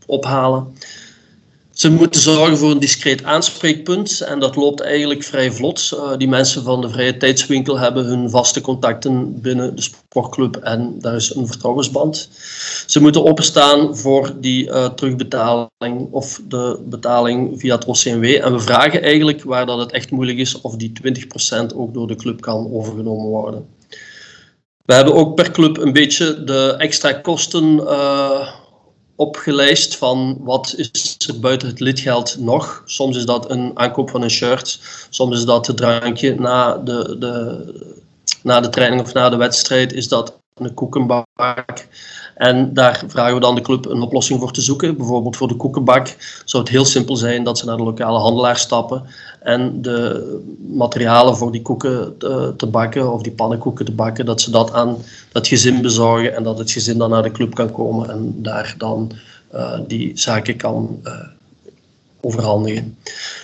ophalen. 0.06 0.68
Ze 1.80 1.92
moeten 1.92 2.22
zorgen 2.22 2.58
voor 2.58 2.72
een 2.72 2.80
discreet 2.80 3.24
aanspreekpunt 3.24 4.22
en 4.22 4.40
dat 4.40 4.56
loopt 4.56 4.82
eigenlijk 4.82 5.24
vrij 5.24 5.52
vlot. 5.52 5.92
Uh, 5.94 6.18
die 6.18 6.28
mensen 6.28 6.64
van 6.64 6.82
de 6.82 6.90
vrije 6.90 7.18
tijdswinkel 7.18 7.80
hebben 7.80 8.06
hun 8.06 8.30
vaste 8.30 8.62
contacten 8.62 9.42
binnen 9.42 9.76
de 9.76 9.82
sportclub 9.82 10.56
en 10.56 10.96
daar 11.00 11.16
is 11.16 11.36
een 11.36 11.48
vertrouwensband. 11.48 12.30
Ze 12.86 13.02
moeten 13.02 13.26
openstaan 13.26 13.98
voor 13.98 14.34
die 14.40 14.68
uh, 14.68 14.86
terugbetaling 14.86 16.08
of 16.12 16.42
de 16.48 16.80
betaling 16.86 17.60
via 17.60 17.76
het 17.76 17.86
OCMW. 17.86 18.24
En 18.24 18.54
we 18.54 18.60
vragen 18.60 19.02
eigenlijk, 19.02 19.44
waar 19.44 19.66
dat 19.66 19.80
het 19.80 19.92
echt 19.92 20.12
moeilijk 20.12 20.38
is, 20.38 20.62
of 20.62 20.76
die 20.76 20.92
20% 21.72 21.76
ook 21.76 21.94
door 21.94 22.08
de 22.08 22.16
club 22.16 22.42
kan 22.42 22.72
overgenomen 22.74 23.26
worden. 23.26 23.66
We 24.86 24.94
hebben 24.94 25.14
ook 25.14 25.36
per 25.36 25.52
club 25.52 25.78
een 25.78 25.94
beetje 25.94 26.44
de 26.44 26.76
extra 26.78 27.14
kosten 27.14 27.76
uh, 27.76 28.50
opgelijst 29.20 29.98
van 29.98 30.38
wat 30.40 30.74
is 30.78 31.18
er 31.28 31.40
buiten 31.40 31.68
het 31.68 31.80
lidgeld 31.80 32.38
nog. 32.38 32.82
Soms 32.86 33.18
is 33.18 33.26
dat 33.26 33.50
een 33.50 33.72
aankoop 33.74 34.10
van 34.10 34.22
een 34.22 34.30
shirt, 34.30 34.80
soms 35.10 35.38
is 35.38 35.46
dat 35.46 35.68
het 35.68 35.78
drankje 35.78 36.36
na 36.40 36.78
de, 36.78 37.16
de, 37.20 37.66
na 38.44 38.60
de 38.60 38.70
training 38.70 39.02
of 39.02 39.14
na 39.14 39.30
de 39.30 39.36
wedstrijd, 39.36 39.94
is 39.94 40.08
dat 40.08 40.40
een 40.56 40.74
koekenbak. 40.74 41.88
En 42.40 42.74
daar 42.74 43.04
vragen 43.08 43.34
we 43.34 43.40
dan 43.40 43.56
de 43.56 43.62
club 43.62 43.86
een 43.86 44.02
oplossing 44.02 44.40
voor 44.40 44.52
te 44.52 44.62
zoeken. 44.62 44.98
Bijvoorbeeld 44.98 45.38
voor 45.38 45.48
de 45.48 45.56
koekenbak 45.56 46.16
zou 46.46 46.64
het 46.64 46.72
heel 46.72 46.86
simpel 46.86 47.16
zijn 47.16 47.44
dat 47.44 47.58
ze 47.58 47.66
naar 47.66 47.78
de 47.78 47.84
lokale 47.84 48.20
handelaar 48.20 48.58
stappen 48.58 49.04
en 49.40 49.82
de 49.82 50.40
materialen 50.72 51.38
voor 51.38 51.52
die 51.52 51.62
koeken 51.62 52.18
te, 52.18 52.54
te, 52.58 52.68
bakken 52.68 53.14
of 53.14 53.22
die 53.22 53.32
pannenkoeken 53.32 53.86
te 53.86 53.92
bakken, 53.92 54.26
dat 54.26 54.42
ze 54.42 54.52
dat 54.52 54.74
aan 54.74 54.98
dat 55.32 55.48
gezin 55.48 55.82
bezorgen 55.82 56.36
en 56.36 56.44
dat 56.44 56.58
het 56.58 56.72
gezin 56.72 56.98
dan 56.98 57.10
naar 57.10 57.24
de 57.24 57.32
club 57.32 57.56
kan 57.56 57.72
komen 57.72 58.10
en 58.10 58.34
daar 58.42 58.76
dan 58.78 59.12
uh, 59.54 59.80
die 59.88 60.12
zaken 60.18 60.58
kan 60.58 61.00
uh, 61.04 61.14
overhandigen. 62.22 62.98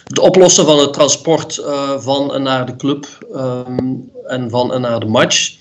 Het 0.04 0.20
oplossen 0.20 0.66
van 0.66 0.80
het 0.80 0.94
transport 0.94 1.64
van 1.98 2.34
en 2.34 2.44
naar 2.44 2.66
de 2.66 2.76
club 2.76 3.28
um, 3.34 4.12
en 4.28 4.50
van 4.50 4.74
en 4.74 4.82
naar 4.82 5.00
de 5.00 5.06
match 5.06 5.56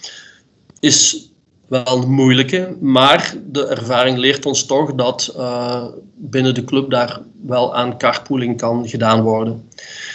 is 0.81 1.33
wel 1.67 2.03
een 2.03 2.11
moeilijke, 2.11 2.77
maar 2.81 3.35
de 3.47 3.67
ervaring 3.67 4.19
leert 4.19 4.47
ons 4.47 4.67
toch 4.67 4.95
dat 4.95 5.35
uh, 5.37 5.85
binnen 6.15 6.55
de 6.55 6.65
club 6.65 6.91
daar 6.91 7.21
wel 7.43 7.75
aan 7.75 7.99
carpooling 7.99 8.57
kan 8.57 8.89
gedaan 8.89 9.23
worden. 9.23 9.69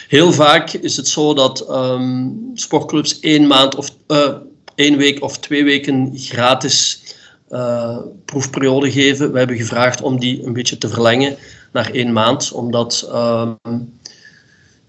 Heel 0.08 0.32
vaak 0.32 0.74
is 0.74 0.98
het 0.98 1.08
zo 1.08 1.34
dat 1.34 1.70
um, 1.70 2.52
sportclubs 2.54 3.20
één 3.20 3.48
maand 3.48 3.76
of 3.76 3.96
uh, 4.08 4.36
week 4.76 5.24
of 5.24 5.38
twee 5.38 5.64
weken 5.64 6.12
gratis 6.16 7.04
uh, 7.50 7.98
proefperiode 8.26 8.92
geven. 8.92 9.32
We 9.32 9.38
hebben 9.38 9.58
gevraagd 9.58 10.02
om 10.02 10.20
die 10.20 10.46
een 10.46 10.54
beetje 10.54 10.78
te 10.78 10.90
verlengen 10.90 11.36
naar 11.72 11.92
één 11.92 12.14
maand, 12.14 12.52
omdat 12.52 13.10
um, 13.14 13.58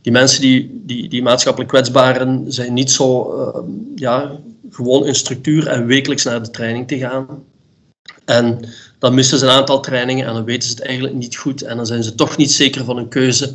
die 0.02 0.12
mensen 0.12 0.40
die, 0.40 0.82
die, 0.84 1.08
die 1.08 1.22
maatschappelijk 1.22 1.70
kwetsbaren 1.70 2.44
zijn 2.52 2.72
niet 2.72 2.90
zo 2.90 3.34
uh, 3.38 3.60
ja, 3.94 4.40
gewoon 4.70 5.06
in 5.06 5.14
structuur 5.14 5.66
en 5.66 5.86
wekelijks 5.86 6.24
naar 6.24 6.42
de 6.42 6.50
training 6.50 6.88
te 6.88 6.98
gaan. 6.98 7.44
En 8.24 8.60
dan 8.98 9.14
missen 9.14 9.38
ze 9.38 9.44
een 9.44 9.50
aantal 9.50 9.80
trainingen 9.80 10.26
en 10.26 10.34
dan 10.34 10.44
weten 10.44 10.68
ze 10.68 10.74
het 10.74 10.84
eigenlijk 10.84 11.14
niet 11.14 11.36
goed 11.36 11.62
en 11.62 11.76
dan 11.76 11.86
zijn 11.86 12.02
ze 12.02 12.14
toch 12.14 12.36
niet 12.36 12.52
zeker 12.52 12.84
van 12.84 12.96
hun 12.96 13.08
keuze. 13.08 13.54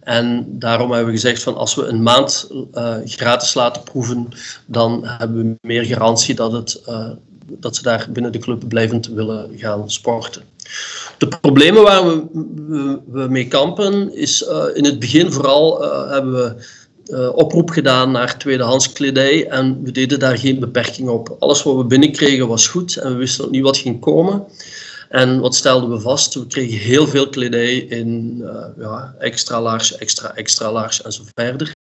En 0.00 0.46
daarom 0.58 0.90
hebben 0.90 1.12
we 1.12 1.20
gezegd 1.20 1.42
van 1.42 1.56
als 1.56 1.74
we 1.74 1.84
een 1.84 2.02
maand 2.02 2.50
uh, 2.74 2.96
gratis 3.04 3.54
laten 3.54 3.82
proeven, 3.82 4.28
dan 4.66 5.06
hebben 5.06 5.36
we 5.36 5.66
meer 5.66 5.84
garantie 5.84 6.34
dat, 6.34 6.52
het, 6.52 6.82
uh, 6.88 7.10
dat 7.46 7.76
ze 7.76 7.82
daar 7.82 8.06
binnen 8.10 8.32
de 8.32 8.38
club 8.38 8.68
blijvend 8.68 9.06
willen 9.06 9.50
gaan 9.56 9.90
sporten. 9.90 10.42
De 11.18 11.28
problemen 11.40 11.82
waar 11.82 12.06
we, 12.06 12.26
we, 13.06 13.26
mee 13.28 13.48
kampen 13.48 14.14
is 14.14 14.42
uh, 14.42 14.64
in 14.74 14.84
het 14.84 14.98
begin 14.98 15.32
vooral 15.32 15.82
hebben 16.10 16.32
we 16.32 16.66
uh, 17.08 17.28
oproep 17.34 17.70
gedaan 17.70 18.10
naar 18.10 18.38
tweedehands 18.38 18.92
kledij 18.92 19.46
en 19.46 19.82
we 19.82 19.90
deden 19.90 20.18
daar 20.18 20.38
geen 20.38 20.58
beperking 20.60 21.08
op. 21.08 21.36
Alles 21.38 21.62
wat 21.62 21.76
we 21.76 21.84
binnenkregen 21.84 22.48
was 22.48 22.66
goed 22.66 22.96
en 22.96 23.12
we 23.12 23.18
wisten 23.18 23.44
ook 23.44 23.50
niet 23.50 23.62
wat 23.62 23.76
ging 23.76 24.00
komen. 24.00 24.46
En 25.08 25.40
wat 25.40 25.54
stelden 25.54 25.90
we 25.90 26.00
vast? 26.00 26.34
We 26.34 26.46
kregen 26.46 26.78
heel 26.78 27.06
veel 27.06 27.28
kledij 27.28 27.76
in 27.76 28.38
uh, 28.42 28.64
ja, 28.78 29.14
extra 29.18 29.62
large, 29.62 29.98
extra, 29.98 30.34
extra 30.34 30.72
large 30.72 31.02
en 31.02 31.12
zo 31.12 31.22
verder. 31.34 31.74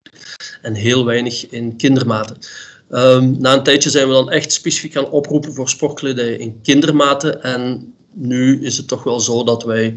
En 0.62 0.74
heel 0.74 1.04
weinig 1.04 1.48
in 1.48 1.76
kindermaten. 1.76 2.36
Um, 2.90 3.36
na 3.40 3.52
een 3.52 3.62
tijdje 3.62 3.90
zijn 3.90 4.06
we 4.08 4.12
dan 4.12 4.30
echt 4.30 4.52
specifiek 4.52 4.92
gaan 4.92 5.10
oproepen 5.10 5.54
voor 5.54 5.68
sportkledij 5.68 6.32
in 6.36 6.60
kindermaten. 6.62 7.42
En 7.42 7.94
nu 8.12 8.64
is 8.64 8.76
het 8.76 8.88
toch 8.88 9.02
wel 9.02 9.20
zo 9.20 9.44
dat 9.44 9.62
wij 9.62 9.94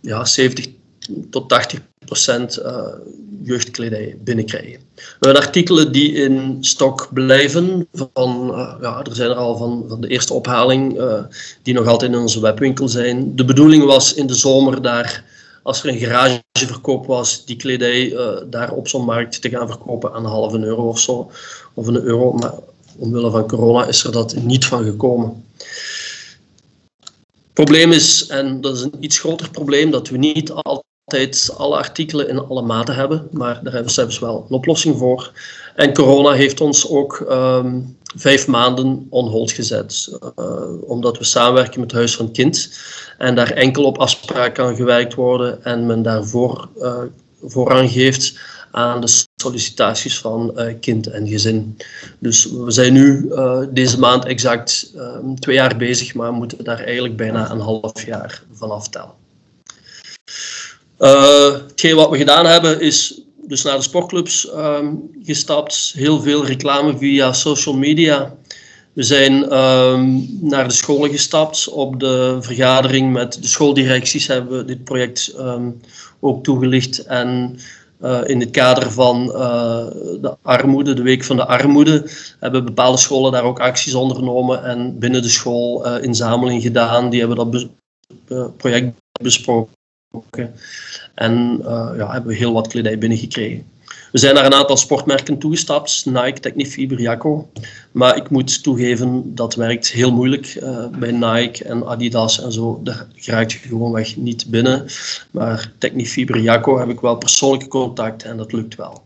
ja, 0.00 0.24
70 0.24 0.66
tot 1.30 1.48
80 1.48 1.80
procent 2.04 2.58
uh, 2.58 2.86
jeugdkledij 3.42 4.16
binnenkrijgen. 4.24 4.80
We 4.94 5.02
hebben 5.20 5.42
artikelen 5.42 5.92
die 5.92 6.12
in 6.12 6.56
stok 6.60 7.08
blijven. 7.12 7.88
Van, 7.92 8.50
uh, 8.50 8.74
ja, 8.80 9.02
er 9.04 9.14
zijn 9.14 9.30
er 9.30 9.36
al 9.36 9.56
van, 9.56 9.84
van 9.88 10.00
de 10.00 10.08
eerste 10.08 10.34
ophaling 10.34 10.98
uh, 10.98 11.22
die 11.62 11.74
nog 11.74 11.86
altijd 11.86 12.12
in 12.12 12.18
onze 12.18 12.40
webwinkel 12.40 12.88
zijn. 12.88 13.36
De 13.36 13.44
bedoeling 13.44 13.84
was 13.84 14.14
in 14.14 14.26
de 14.26 14.34
zomer 14.34 14.82
daar, 14.82 15.24
als 15.62 15.82
er 15.82 15.88
een 15.88 15.98
garageverkoop 15.98 17.06
was, 17.06 17.44
die 17.44 17.56
kledij 17.56 18.16
daar 18.50 18.72
op 18.72 18.88
zo'n 18.88 19.04
markt 19.04 19.40
te 19.40 19.48
gaan 19.48 19.68
verkopen 19.68 20.12
aan 20.12 20.24
een 20.24 20.30
halve 20.30 20.58
euro 20.58 20.88
of 20.88 20.98
zo. 20.98 21.30
Of 21.74 21.86
een 21.86 22.02
euro, 22.02 22.32
maar 22.32 22.52
omwille 22.98 23.30
van 23.30 23.48
corona 23.48 23.86
is 23.86 24.04
er 24.04 24.12
dat 24.12 24.36
niet 24.36 24.64
van 24.64 24.84
gekomen 24.84 25.44
probleem 27.56 27.92
is, 27.92 28.26
en 28.26 28.60
dat 28.60 28.76
is 28.76 28.82
een 28.82 28.94
iets 29.00 29.18
groter 29.18 29.50
probleem, 29.50 29.90
dat 29.90 30.08
we 30.08 30.16
niet 30.16 30.50
altijd 30.50 30.84
alle 31.56 31.76
artikelen 31.76 32.28
in 32.28 32.38
alle 32.38 32.62
maten 32.62 32.94
hebben, 32.94 33.28
maar 33.30 33.54
daar 33.54 33.72
hebben 33.72 33.84
we 33.84 33.90
zelfs 33.90 34.18
wel 34.18 34.46
een 34.48 34.56
oplossing 34.56 34.98
voor. 34.98 35.32
En 35.74 35.94
corona 35.94 36.32
heeft 36.32 36.60
ons 36.60 36.88
ook 36.88 37.26
um, 37.30 37.96
vijf 38.16 38.46
maanden 38.46 39.06
on 39.10 39.28
hold 39.28 39.52
gezet, 39.52 40.18
uh, 40.38 40.82
omdat 40.82 41.18
we 41.18 41.24
samenwerken 41.24 41.80
met 41.80 41.92
Huis 41.92 42.16
van 42.16 42.32
Kind 42.32 42.78
en 43.18 43.34
daar 43.34 43.50
enkel 43.50 43.84
op 43.84 43.98
afspraak 43.98 44.54
kan 44.54 44.76
gewerkt 44.76 45.14
worden 45.14 45.64
en 45.64 45.86
men 45.86 46.02
daarvoor 46.02 46.68
uh, 46.78 46.98
voorrang 47.42 47.90
geeft 47.90 48.38
aan 48.70 49.00
de 49.00 49.24
sollicitaties 49.36 50.18
van 50.18 50.52
uh, 50.56 50.74
kind 50.80 51.06
en 51.06 51.28
gezin. 51.28 51.76
Dus 52.18 52.44
we 52.44 52.70
zijn 52.70 52.92
nu 52.92 53.32
deze 53.70 53.98
maand 53.98 54.24
exact 54.24 54.92
uh, 54.96 55.32
twee 55.34 55.54
jaar 55.54 55.76
bezig, 55.76 56.14
maar 56.14 56.32
moeten 56.32 56.64
daar 56.64 56.80
eigenlijk 56.80 57.16
bijna 57.16 57.50
een 57.50 57.60
half 57.60 58.06
jaar 58.06 58.42
van 58.52 58.70
aftellen. 58.70 59.24
Hetgeen 60.98 61.96
wat 61.96 62.10
we 62.10 62.16
gedaan 62.16 62.46
hebben 62.46 62.80
is 62.80 63.20
dus 63.46 63.62
naar 63.62 63.76
de 63.76 63.82
sportclubs 63.82 64.48
um, 64.54 65.10
gestapt, 65.22 65.92
heel 65.96 66.20
veel 66.20 66.46
reclame 66.46 66.98
via 66.98 67.32
social 67.32 67.74
media. 67.74 68.34
We 68.92 69.02
zijn 69.02 69.58
um, 69.58 70.28
naar 70.40 70.68
de 70.68 70.74
scholen 70.74 71.10
gestapt. 71.10 71.68
Op 71.68 72.00
de 72.00 72.36
vergadering 72.40 73.12
met 73.12 73.42
de 73.42 73.48
schooldirecties 73.48 74.26
hebben 74.26 74.58
we 74.58 74.64
dit 74.64 74.84
project 74.84 75.34
um, 75.38 75.80
ook 76.20 76.44
toegelicht 76.44 76.98
en 77.04 77.58
uh, 78.02 78.20
in 78.24 78.40
het 78.40 78.50
kader 78.50 78.92
van 78.92 79.32
uh, 79.34 79.86
de 80.20 80.36
armoede, 80.42 80.94
de 80.94 81.02
Week 81.02 81.24
van 81.24 81.36
de 81.36 81.46
Armoede, 81.46 82.10
hebben 82.40 82.64
bepaalde 82.64 82.98
scholen 82.98 83.32
daar 83.32 83.44
ook 83.44 83.60
acties 83.60 83.94
ondernomen 83.94 84.64
en 84.64 84.98
binnen 84.98 85.22
de 85.22 85.28
school 85.28 85.86
uh, 85.86 86.02
inzameling 86.02 86.62
gedaan. 86.62 87.10
Die 87.10 87.20
hebben 87.20 87.36
dat 87.36 87.68
project 88.56 88.92
besproken 89.20 89.75
en 91.14 91.58
ja, 91.96 92.12
hebben 92.12 92.30
we 92.30 92.34
heel 92.34 92.52
wat 92.52 92.66
kledij 92.66 92.98
binnengekregen. 92.98 93.66
We 94.12 94.18
zijn 94.18 94.34
naar 94.34 94.44
een 94.44 94.54
aantal 94.54 94.76
sportmerken 94.76 95.38
toegestapt, 95.38 96.06
Nike, 96.06 96.40
Technifiber, 96.40 97.00
Jacco. 97.00 97.50
Maar 97.92 98.16
ik 98.16 98.30
moet 98.30 98.62
toegeven, 98.62 99.34
dat 99.34 99.54
werkt 99.54 99.88
heel 99.88 100.12
moeilijk 100.12 100.54
uh, 100.62 100.86
bij 100.86 101.10
Nike 101.10 101.64
en 101.64 101.86
Adidas 101.86 102.42
en 102.42 102.52
zo. 102.52 102.80
Daar 102.82 103.06
raak 103.14 103.50
je 103.50 103.58
gewoonweg 103.58 104.16
niet 104.16 104.46
binnen. 104.50 104.86
Maar 105.30 105.72
Technifiber, 105.78 106.40
Jacco 106.40 106.78
heb 106.78 106.88
ik 106.88 107.00
wel 107.00 107.16
persoonlijke 107.16 107.68
contact 107.68 108.22
en 108.22 108.36
dat 108.36 108.52
lukt 108.52 108.74
wel. 108.74 109.02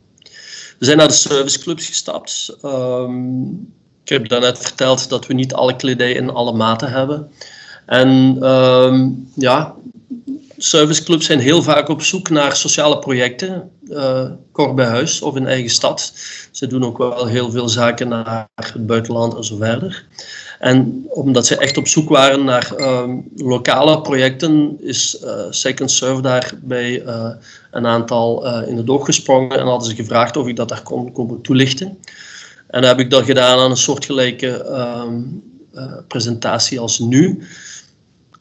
We 0.78 0.84
zijn 0.84 0.96
naar 0.96 1.08
de 1.08 1.14
serviceclubs 1.14 1.86
gestapt. 1.86 2.56
Um, 2.64 3.72
ik 4.02 4.08
heb 4.08 4.28
daarnet 4.28 4.58
verteld 4.58 5.08
dat 5.08 5.26
we 5.26 5.34
niet 5.34 5.54
alle 5.54 5.76
kledij 5.76 6.12
in 6.12 6.30
alle 6.30 6.52
maten 6.52 6.90
hebben. 6.90 7.30
En 7.86 8.08
um, 8.48 9.30
ja, 9.34 9.74
serviceclubs 10.62 11.26
zijn 11.26 11.38
heel 11.38 11.62
vaak 11.62 11.88
op 11.88 12.02
zoek 12.02 12.30
naar 12.30 12.56
sociale 12.56 12.98
projecten, 12.98 13.70
uh, 13.88 14.30
kort 14.52 14.74
bij 14.74 14.86
huis 14.86 15.22
of 15.22 15.36
in 15.36 15.46
eigen 15.46 15.70
stad. 15.70 16.12
Ze 16.50 16.66
doen 16.66 16.84
ook 16.84 16.98
wel 16.98 17.26
heel 17.26 17.50
veel 17.50 17.68
zaken 17.68 18.08
naar 18.08 18.48
het 18.54 18.86
buitenland 18.86 19.34
en 19.36 19.44
zo 19.44 19.56
verder. 19.56 20.04
En 20.58 21.06
omdat 21.08 21.46
ze 21.46 21.56
echt 21.56 21.76
op 21.76 21.86
zoek 21.88 22.08
waren 22.08 22.44
naar 22.44 22.72
uh, 22.76 23.08
lokale 23.36 24.00
projecten, 24.00 24.76
is 24.80 25.20
uh, 25.24 25.44
Second 25.50 26.02
bij 26.62 27.02
uh, 27.02 27.30
een 27.70 27.86
aantal 27.86 28.46
in 28.66 28.76
het 28.76 28.90
oog 28.90 29.04
gesprongen 29.04 29.58
en 29.58 29.66
hadden 29.66 29.88
ze 29.88 29.94
gevraagd 29.94 30.36
of 30.36 30.46
ik 30.46 30.56
dat 30.56 30.68
daar 30.68 30.82
kon 30.82 31.12
komen 31.12 31.40
toelichten. 31.40 31.98
En 32.66 32.80
dat 32.80 32.90
heb 32.90 33.00
ik 33.00 33.10
dat 33.10 33.24
gedaan 33.24 33.58
aan 33.58 33.70
een 33.70 33.76
soortgelijke 33.76 34.64
um, 35.04 35.42
presentatie 36.08 36.80
als 36.80 36.98
nu. 36.98 37.42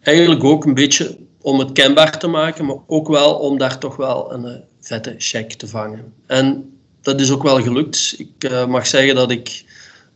Eigenlijk 0.02 0.44
ook 0.44 0.66
een 0.66 0.74
beetje 0.74 1.18
om 1.42 1.60
het 1.60 1.72
kenbaar 1.72 2.20
te 2.20 2.28
maken, 2.28 2.66
maar 2.66 2.78
ook 2.88 3.08
wel 3.08 3.34
om 3.34 3.58
daar 3.58 3.78
toch 3.78 3.96
wel 3.96 4.34
een 4.34 4.46
uh, 4.46 4.52
vette 4.82 5.16
check 5.18 5.54
te 5.54 5.68
vangen. 5.68 6.14
En 6.26 6.74
dat 7.02 7.20
is 7.20 7.32
ook 7.32 7.44
wel 7.44 7.62
gelukt. 7.62 8.16
Ik 8.18 8.52
uh, 8.52 8.66
mag 8.66 8.88
zeggen 8.88 9.16
dat 9.16 9.32
ik 9.32 9.66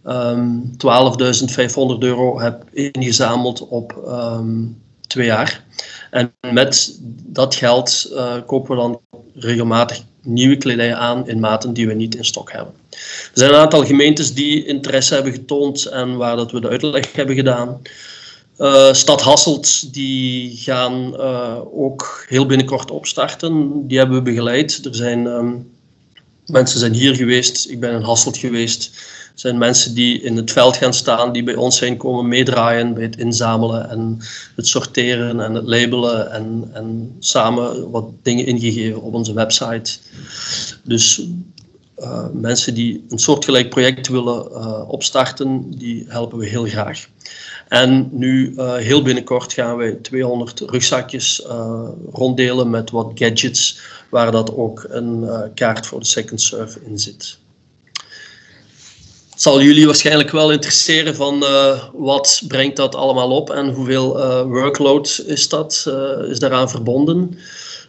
um, 0.05 0.73
ehm, 0.77 1.95
12.500 1.95 1.99
euro 1.99 2.39
heb 2.39 2.63
ingezameld 2.71 3.67
op 3.67 4.03
um, 4.07 4.81
twee 5.07 5.25
jaar. 5.25 5.63
En 6.11 6.33
met 6.51 6.99
dat 7.25 7.55
geld 7.55 8.09
uh, 8.11 8.35
kopen 8.45 8.75
we 8.75 8.81
dan 8.81 8.99
regelmatig 9.33 10.01
nieuwe 10.21 10.57
kledij 10.57 10.95
aan 10.95 11.27
in 11.27 11.39
maten 11.39 11.73
die 11.73 11.87
we 11.87 11.93
niet 11.93 12.15
in 12.15 12.25
stok 12.25 12.51
hebben. 12.51 12.73
Er 12.89 13.29
zijn 13.33 13.49
een 13.49 13.59
aantal 13.59 13.85
gemeentes 13.85 14.33
die 14.33 14.65
interesse 14.65 15.13
hebben 15.13 15.31
getoond 15.33 15.85
en 15.85 16.17
waar 16.17 16.35
dat 16.35 16.51
we 16.51 16.61
de 16.61 16.69
uitleg 16.69 17.13
hebben 17.13 17.35
gedaan. 17.35 17.81
Uh, 18.57 18.93
Stad 18.93 19.21
Hasselt 19.21 19.93
die 19.93 20.57
gaan 20.57 21.13
uh, 21.13 21.59
ook 21.73 22.25
heel 22.27 22.45
binnenkort 22.45 22.91
opstarten. 22.91 23.87
Die 23.87 23.97
hebben 23.97 24.17
we 24.17 24.21
begeleid. 24.21 24.85
Er 24.85 24.95
zijn 24.95 25.25
um, 25.25 25.71
mensen 26.45 26.79
zijn 26.79 26.93
hier 26.93 27.15
geweest. 27.15 27.69
Ik 27.69 27.79
ben 27.79 27.93
in 27.93 28.01
Hasselt 28.01 28.37
geweest. 28.37 28.91
zijn 29.33 29.57
mensen 29.57 29.93
die 29.93 30.21
in 30.21 30.35
het 30.35 30.51
veld 30.51 30.77
gaan 30.77 30.93
staan, 30.93 31.31
die 31.31 31.43
bij 31.43 31.55
ons 31.55 31.77
zijn 31.77 31.97
komen 31.97 32.27
meedraaien 32.27 32.93
bij 32.93 33.03
het 33.03 33.17
inzamelen 33.17 33.89
en 33.89 34.17
het 34.55 34.67
sorteren 34.67 35.39
en 35.39 35.53
het 35.53 35.65
labelen 35.65 36.31
en, 36.31 36.69
en 36.73 37.15
samen 37.19 37.91
wat 37.91 38.05
dingen 38.21 38.45
ingegeven 38.45 39.01
op 39.01 39.13
onze 39.13 39.33
website. 39.33 39.97
Dus 40.83 41.21
uh, 41.99 42.25
mensen 42.33 42.73
die 42.73 43.05
een 43.09 43.19
soortgelijk 43.19 43.69
project 43.69 44.07
willen 44.07 44.87
opstarten, 44.87 45.77
die 45.77 46.05
helpen 46.07 46.37
we 46.37 46.45
heel 46.45 46.65
graag. 46.65 47.07
En 47.73 48.09
nu, 48.11 48.53
uh, 48.55 48.75
heel 48.75 49.01
binnenkort, 49.01 49.53
gaan 49.53 49.77
wij 49.77 49.93
200 49.93 50.59
rugzakjes 50.59 51.45
ronddelen 52.11 52.69
met 52.69 52.91
wat 52.91 53.11
gadgets, 53.15 53.79
waar 54.09 54.31
dat 54.31 54.55
ook 54.55 54.85
een 54.89 55.29
kaart 55.53 55.85
voor 55.85 55.99
de 55.99 56.05
Second 56.05 56.41
Surf 56.41 56.75
in 56.75 56.99
zit. 56.99 57.37
Het 59.29 59.41
zal 59.41 59.61
jullie 59.61 59.85
waarschijnlijk 59.85 60.31
wel 60.31 60.51
interesseren 60.51 61.15
van 61.15 61.45
wat 61.93 62.43
brengt 62.47 62.75
dat 62.75 62.95
allemaal 62.95 63.31
op 63.31 63.49
en 63.49 63.69
hoeveel 63.69 64.17
workload 64.47 65.23
is 65.25 65.49
dat, 65.49 65.85
is 66.29 66.39
daaraan 66.39 66.69
verbonden. 66.69 67.37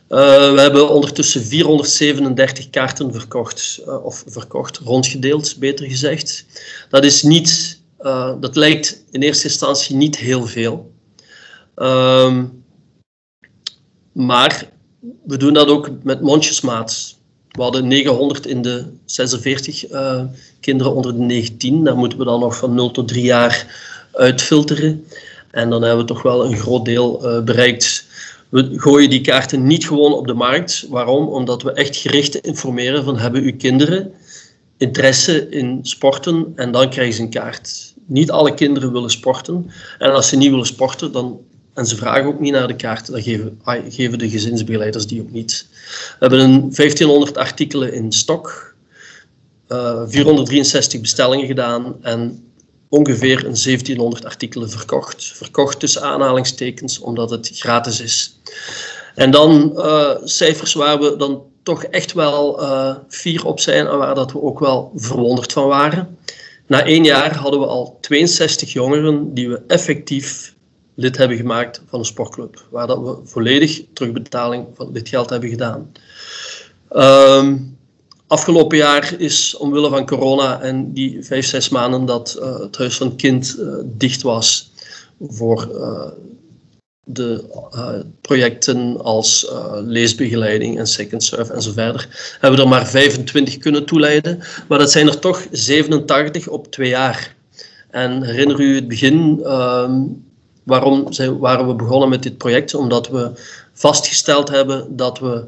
We 0.08 0.54
hebben 0.56 0.90
ondertussen 0.90 1.42
437 1.44 2.70
kaarten 2.70 3.12
verkocht, 3.12 3.80
of 4.02 4.24
verkocht, 4.26 4.78
rondgedeeld, 4.78 5.56
beter 5.58 5.86
gezegd. 5.86 6.44
Dat 6.90 7.04
is 7.04 7.22
niet, 7.22 7.82
uh, 8.04 8.32
dat 8.40 8.56
lijkt 8.56 9.04
in 9.10 9.22
eerste 9.22 9.48
instantie 9.48 9.96
niet 9.96 10.16
heel 10.16 10.46
veel. 10.46 10.92
Ehm, 11.74 12.44
maar 14.12 14.68
we 15.24 15.36
doen 15.36 15.52
dat 15.52 15.68
ook 15.68 15.90
met 16.02 16.20
mondjesmaat. 16.20 17.18
We 17.50 17.62
hadden 17.62 17.88
900 17.88 18.46
in 18.46 18.62
de 18.62 18.84
46 19.04 19.84
kinderen 20.60 20.94
onder 20.94 21.12
de 21.12 21.18
19. 21.18 21.84
Daar 21.84 21.96
moeten 21.96 22.18
we 22.18 22.24
dan 22.24 22.40
nog 22.40 22.56
van 22.56 22.74
0 22.74 22.90
tot 22.90 23.08
3 23.08 23.24
jaar 23.24 23.66
uitfilteren. 24.12 25.06
En 25.50 25.70
dan 25.70 25.82
hebben 25.82 26.06
we 26.06 26.12
toch 26.12 26.22
wel 26.22 26.44
een 26.44 26.56
groot 26.56 26.84
deel 26.84 27.42
bereikt 27.44 28.06
we 28.54 28.72
gooien 28.76 29.10
die 29.10 29.20
kaarten 29.20 29.66
niet 29.66 29.86
gewoon 29.86 30.12
op 30.12 30.26
de 30.26 30.34
markt. 30.34 30.86
Waarom? 30.88 31.28
Omdat 31.28 31.62
we 31.62 31.72
echt 31.72 31.96
gericht 31.96 32.34
informeren 32.34 33.04
van 33.04 33.18
hebben 33.18 33.42
uw 33.42 33.56
kinderen 33.56 34.12
interesse 34.76 35.48
in 35.48 35.78
sporten 35.82 36.52
en 36.54 36.70
dan 36.70 36.90
krijgen 36.90 37.14
ze 37.14 37.22
een 37.22 37.30
kaart. 37.30 37.93
Niet 38.06 38.30
alle 38.30 38.54
kinderen 38.54 38.92
willen 38.92 39.10
sporten. 39.10 39.70
En 39.98 40.12
als 40.12 40.28
ze 40.28 40.36
niet 40.36 40.50
willen 40.50 40.66
sporten 40.66 41.12
dan, 41.12 41.40
en 41.74 41.86
ze 41.86 41.96
vragen 41.96 42.24
ook 42.24 42.40
niet 42.40 42.52
naar 42.52 42.66
de 42.66 42.76
kaart, 42.76 43.06
dan 43.06 43.22
geven, 43.22 43.60
geven 43.88 44.18
de 44.18 44.28
gezinsbegeleiders 44.28 45.06
die 45.06 45.20
ook 45.20 45.30
niet. 45.30 45.66
We 45.70 46.16
hebben 46.18 46.40
een 46.40 46.60
1500 46.60 47.36
artikelen 47.36 47.92
in 47.92 48.12
stok, 48.12 48.74
uh, 49.68 49.78
eh, 49.78 50.02
463 50.06 51.00
bestellingen 51.00 51.46
gedaan 51.46 51.96
en 52.02 52.44
ongeveer 52.88 53.36
een 53.36 53.56
1700 53.56 54.24
artikelen 54.24 54.70
verkocht. 54.70 55.24
Verkocht 55.24 55.80
tussen 55.80 56.02
aanhalingstekens, 56.02 56.98
omdat 56.98 57.30
het 57.30 57.50
gratis 57.54 58.00
is. 58.00 58.38
En 59.14 59.30
dan 59.30 59.72
uh, 59.76 60.10
cijfers 60.24 60.74
waar 60.74 60.98
we 60.98 61.16
dan 61.16 61.42
toch 61.62 61.84
echt 61.84 62.12
wel 62.12 62.62
uh, 62.62 62.94
fier 63.08 63.46
op 63.46 63.60
zijn 63.60 63.86
en 63.86 63.98
waar 63.98 64.14
dat 64.14 64.32
we 64.32 64.42
ook 64.42 64.58
wel 64.58 64.92
verwonderd 64.94 65.52
van 65.52 65.66
waren. 65.66 66.18
Na 66.66 66.84
één 66.84 67.04
jaar 67.04 67.36
hadden 67.36 67.60
we 67.60 67.66
al 67.66 67.98
62 68.00 68.72
jongeren 68.72 69.34
die 69.34 69.48
we 69.48 69.62
effectief 69.66 70.54
lid 70.94 71.16
hebben 71.16 71.36
gemaakt 71.36 71.82
van 71.86 71.98
een 71.98 72.04
sportclub, 72.04 72.66
waar 72.70 72.86
dat 72.86 72.98
we 72.98 73.18
volledig 73.24 73.82
terugbetaling 73.92 74.66
van 74.74 74.92
dit 74.92 75.08
geld 75.08 75.30
hebben 75.30 75.48
gedaan. 75.48 75.92
Um, 76.90 77.76
Afgelopen 78.26 78.78
jaar 78.78 79.14
is 79.18 79.56
omwille 79.56 79.88
van 79.88 80.06
corona 80.06 80.60
en 80.60 80.92
die 80.92 81.22
vijf, 81.22 81.46
zes 81.46 81.68
maanden 81.68 82.04
dat 82.04 82.36
uh, 82.40 82.58
het 82.58 82.76
Huis 82.76 82.96
van 82.96 83.06
het 83.06 83.16
Kind 83.16 83.56
uh, 83.58 83.74
dicht 83.84 84.22
was 84.22 84.72
voor 85.20 85.68
uh, 85.72 86.06
de 87.04 87.44
projecten 88.20 89.02
als 89.02 89.52
leesbegeleiding 89.84 90.78
en 90.78 90.86
second 90.86 91.22
surf 91.24 91.48
en 91.48 91.62
zo 91.62 91.72
verder, 91.72 92.36
hebben 92.40 92.60
er 92.60 92.68
maar 92.68 92.86
25 92.86 93.58
kunnen 93.58 93.84
toeleiden. 93.84 94.42
Maar 94.68 94.78
dat 94.78 94.90
zijn 94.90 95.06
er 95.06 95.18
toch 95.18 95.46
87 95.50 96.48
op 96.48 96.70
twee 96.70 96.88
jaar. 96.88 97.34
En 97.90 98.22
herinner 98.22 98.60
u 98.60 98.74
het 98.74 98.88
begin, 98.88 99.40
ehm, 99.44 100.00
waarom 100.62 101.12
zijn, 101.12 101.38
waren 101.38 101.66
we 101.66 101.74
begonnen 101.74 102.08
met 102.08 102.22
dit 102.22 102.38
project? 102.38 102.74
Omdat 102.74 103.08
we 103.08 103.30
vastgesteld 103.72 104.48
hebben 104.48 104.96
dat 104.96 105.18
we 105.18 105.44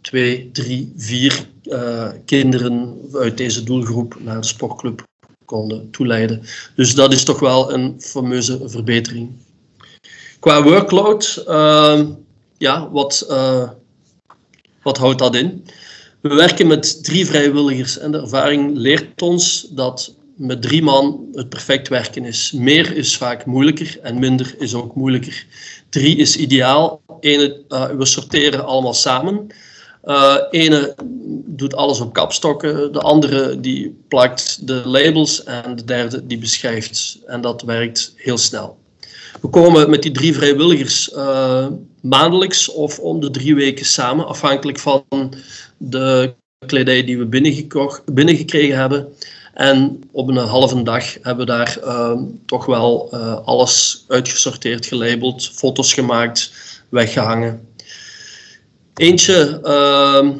twee, 0.00 0.50
drie, 0.52 0.92
vier 0.96 1.46
uh, 1.64 2.08
kinderen 2.24 2.98
uit 3.12 3.36
deze 3.36 3.62
doelgroep 3.62 4.16
naar 4.20 4.40
de 4.40 4.46
sportclub 4.46 5.06
konden 5.44 5.90
toeleiden. 5.90 6.42
Dus 6.76 6.94
dat 6.94 7.12
is 7.12 7.24
toch 7.24 7.40
wel 7.40 7.72
een 7.72 7.94
fameuze 7.98 8.68
verbetering. 8.68 9.30
Qua 10.44 10.62
workload, 10.62 11.44
uh, 11.48 12.00
ja, 12.58 12.90
wat, 12.90 13.26
uh, 13.30 13.68
wat 14.82 14.98
houdt 14.98 15.18
dat 15.18 15.34
in? 15.34 15.64
We 16.20 16.34
werken 16.34 16.66
met 16.66 17.04
drie 17.04 17.26
vrijwilligers 17.26 17.98
en 17.98 18.12
de 18.12 18.18
ervaring 18.20 18.76
leert 18.76 19.22
ons 19.22 19.66
dat 19.70 20.14
met 20.36 20.62
drie 20.62 20.82
man 20.82 21.28
het 21.32 21.48
perfect 21.48 21.88
werken 21.88 22.24
is. 22.24 22.52
Meer 22.52 22.96
is 22.96 23.16
vaak 23.16 23.46
moeilijker 23.46 23.98
en 24.02 24.18
minder 24.18 24.54
is 24.58 24.74
ook 24.74 24.94
moeilijker. 24.94 25.46
Drie 25.88 26.16
is 26.16 26.36
ideaal. 26.36 27.00
Ene, 27.20 27.60
uh, 27.68 27.86
we 27.86 28.06
sorteren 28.06 28.64
allemaal 28.64 28.94
samen. 28.94 29.46
Uh, 30.04 30.36
ene 30.50 30.94
doet 31.46 31.74
alles 31.74 32.00
op 32.00 32.12
kapstokken, 32.12 32.92
de 32.92 33.00
andere 33.00 33.60
die 33.60 33.96
plakt 34.08 34.66
de 34.66 34.82
labels 34.84 35.44
en 35.44 35.76
de 35.76 35.84
derde 35.84 36.26
die 36.26 36.38
beschrijft. 36.38 37.18
En 37.26 37.40
dat 37.40 37.62
werkt 37.62 38.12
heel 38.16 38.38
snel. 38.38 38.82
We 39.44 39.50
komen 39.50 39.90
met 39.90 40.02
die 40.02 40.10
drie 40.10 40.34
vrijwilligers 40.34 41.12
uh, 41.12 41.66
maandelijks 42.00 42.68
of 42.68 42.98
om 42.98 43.20
de 43.20 43.30
drie 43.30 43.54
weken 43.54 43.86
samen, 43.86 44.26
afhankelijk 44.26 44.78
van 44.78 45.04
de 45.76 46.34
kledij 46.66 47.04
die 47.04 47.18
we 47.18 47.26
binnengekregen 48.12 48.78
hebben. 48.78 49.08
En 49.54 50.00
op 50.12 50.28
een 50.28 50.36
halve 50.36 50.82
dag 50.82 51.14
hebben 51.22 51.46
we 51.46 51.52
daar 51.52 51.78
uh, 51.84 52.20
toch 52.46 52.66
wel 52.66 53.10
uh, 53.14 53.34
alles 53.44 54.04
uitgesorteerd, 54.08 54.86
gelabeld, 54.86 55.50
foto's 55.54 55.92
gemaakt, 55.92 56.52
weggehangen. 56.88 57.68
Eentje 58.94 59.60
uh, 59.64 60.30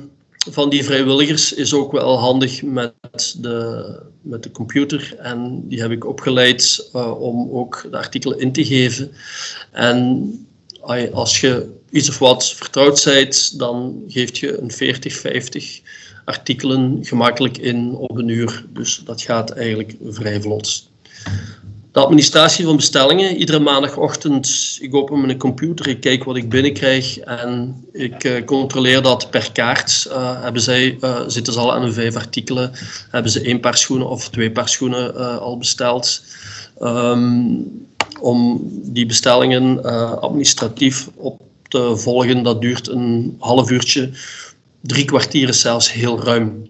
van 0.51 0.71
die 0.71 0.85
vrijwilligers 0.85 1.53
is 1.53 1.75
ook 1.75 1.93
wel 1.93 2.19
handig 2.19 2.63
met 2.63 3.37
de, 3.39 4.01
met 4.23 4.43
de 4.43 4.51
computer. 4.51 5.15
En 5.19 5.69
die 5.69 5.81
heb 5.81 5.91
ik 5.91 6.07
opgeleid 6.07 6.91
uh, 6.95 7.21
om 7.21 7.51
ook 7.51 7.87
de 7.91 7.97
artikelen 7.97 8.39
in 8.39 8.53
te 8.53 8.65
geven. 8.65 9.13
En 9.71 10.31
als 11.13 11.41
je 11.41 11.73
iets 11.91 12.09
of 12.09 12.19
wat 12.19 12.49
vertrouwd 12.49 13.05
bent, 13.05 13.59
dan 13.59 14.05
geef 14.09 14.37
je 14.37 14.59
een 14.59 14.71
40, 14.71 15.15
50 15.17 15.81
artikelen 16.25 16.99
gemakkelijk 17.05 17.59
in 17.59 17.95
op 17.95 18.17
een 18.17 18.29
uur. 18.29 18.65
Dus 18.73 19.03
dat 19.05 19.23
gaat 19.23 19.51
eigenlijk 19.51 19.97
vrij 20.03 20.41
vlot. 20.41 20.91
De 21.95 22.01
administratie 22.01 22.65
van 22.65 22.77
bestellingen. 22.77 23.37
Iedere 23.37 23.59
maandagochtend, 23.59 24.79
ik 24.81 24.95
open 24.95 25.21
mijn 25.21 25.39
computer, 25.39 25.89
ik 25.89 26.01
kijk 26.01 26.25
wat 26.25 26.37
ik 26.37 26.49
binnenkrijg 26.49 27.19
en 27.19 27.85
ik 27.93 28.25
uh, 28.25 28.45
controleer 28.45 29.03
dat 29.03 29.31
per 29.31 29.53
kaart. 29.53 30.07
Uh, 30.09 30.43
hebben 30.43 30.63
zij, 30.63 30.99
uh, 31.01 31.21
zitten 31.27 31.53
ze 31.53 31.59
al 31.59 31.75
aan 31.75 31.83
hun 31.83 31.93
vijf 31.93 32.17
artikelen, 32.17 32.73
hebben 33.11 33.31
ze 33.31 33.41
één 33.41 33.61
paar 33.61 33.77
schoenen 33.77 34.09
of 34.09 34.29
twee 34.29 34.51
paar 34.51 34.69
schoenen 34.69 35.41
al 35.41 35.59
besteld. 35.59 36.23
Um, 36.83 37.87
om 38.21 38.61
die 38.83 39.07
bestellingen 39.07 39.85
administratief 40.21 41.09
op 41.15 41.41
te 41.69 41.97
volgen, 41.97 42.43
dat 42.43 42.61
duurt 42.61 42.89
een 42.89 43.37
half 43.39 43.71
uurtje. 43.71 44.11
Drie 44.81 45.05
kwartieren 45.05 45.55
zelfs 45.55 45.93
heel 45.93 46.21
ruim. 46.21 46.67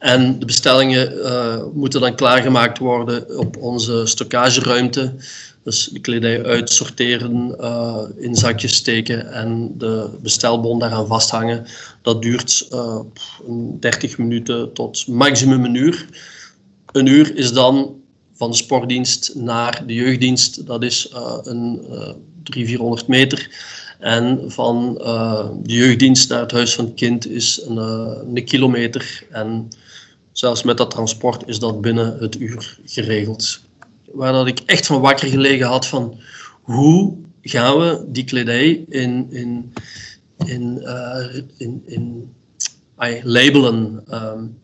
En 0.00 0.38
de 0.38 0.46
bestellingen 0.46 1.12
uh, 1.12 1.62
moeten 1.72 2.00
dan 2.00 2.14
klaargemaakt 2.14 2.78
worden 2.78 3.38
op 3.38 3.56
onze 3.56 4.06
stockageruimte. 4.06 5.14
Dus 5.62 5.88
de 5.92 6.00
kledij 6.00 6.44
uitsorteren, 6.44 7.56
uh, 7.60 8.02
in 8.16 8.36
zakjes 8.36 8.74
steken 8.74 9.32
en 9.32 9.74
de 9.78 10.08
bestelbon 10.22 10.78
daaraan 10.78 11.06
vasthangen. 11.06 11.66
Dat 12.02 12.22
duurt 12.22 12.68
uh, 12.72 13.00
30 13.80 14.18
minuten 14.18 14.72
tot 14.72 15.06
maximum 15.06 15.64
een 15.64 15.74
uur. 15.74 16.06
Een 16.92 17.06
uur 17.06 17.36
is 17.36 17.52
dan 17.52 17.94
van 18.34 18.50
de 18.50 18.56
sportdienst 18.56 19.34
naar 19.34 19.82
de 19.86 19.94
jeugddienst. 19.94 20.66
Dat 20.66 20.82
is 20.82 21.08
een 21.42 21.80
300, 22.42 22.68
400 22.68 23.06
meter. 23.06 23.50
En 24.00 24.44
van 24.46 24.94
de 25.62 25.72
jeugddienst 25.72 26.28
naar 26.28 26.40
het 26.40 26.50
huis 26.50 26.74
van 26.74 26.84
het 26.84 26.94
kind 26.94 27.30
is 27.30 27.60
een, 27.66 27.76
een 27.76 28.44
kilometer. 28.44 29.22
En 29.30 29.68
Zelfs 30.32 30.62
met 30.62 30.76
dat 30.76 30.90
transport 30.90 31.48
is 31.48 31.58
dat 31.58 31.80
binnen 31.80 32.18
het 32.18 32.40
uur 32.40 32.78
geregeld. 32.84 33.60
Waar 34.12 34.32
dat 34.32 34.46
ik 34.46 34.58
echt 34.66 34.86
van 34.86 35.00
wakker 35.00 35.28
gelegen 35.28 35.66
had 35.66 35.86
van 35.86 36.20
hoe 36.62 37.16
gaan 37.42 37.78
we 37.78 38.04
die 38.08 38.24
kledij 38.24 38.84
in, 38.88 39.26
in, 39.30 39.72
in, 40.44 40.80
uh, 40.82 41.42
in, 41.56 41.82
in 41.86 42.34
labelen. 43.22 44.04
Um, 44.12 44.58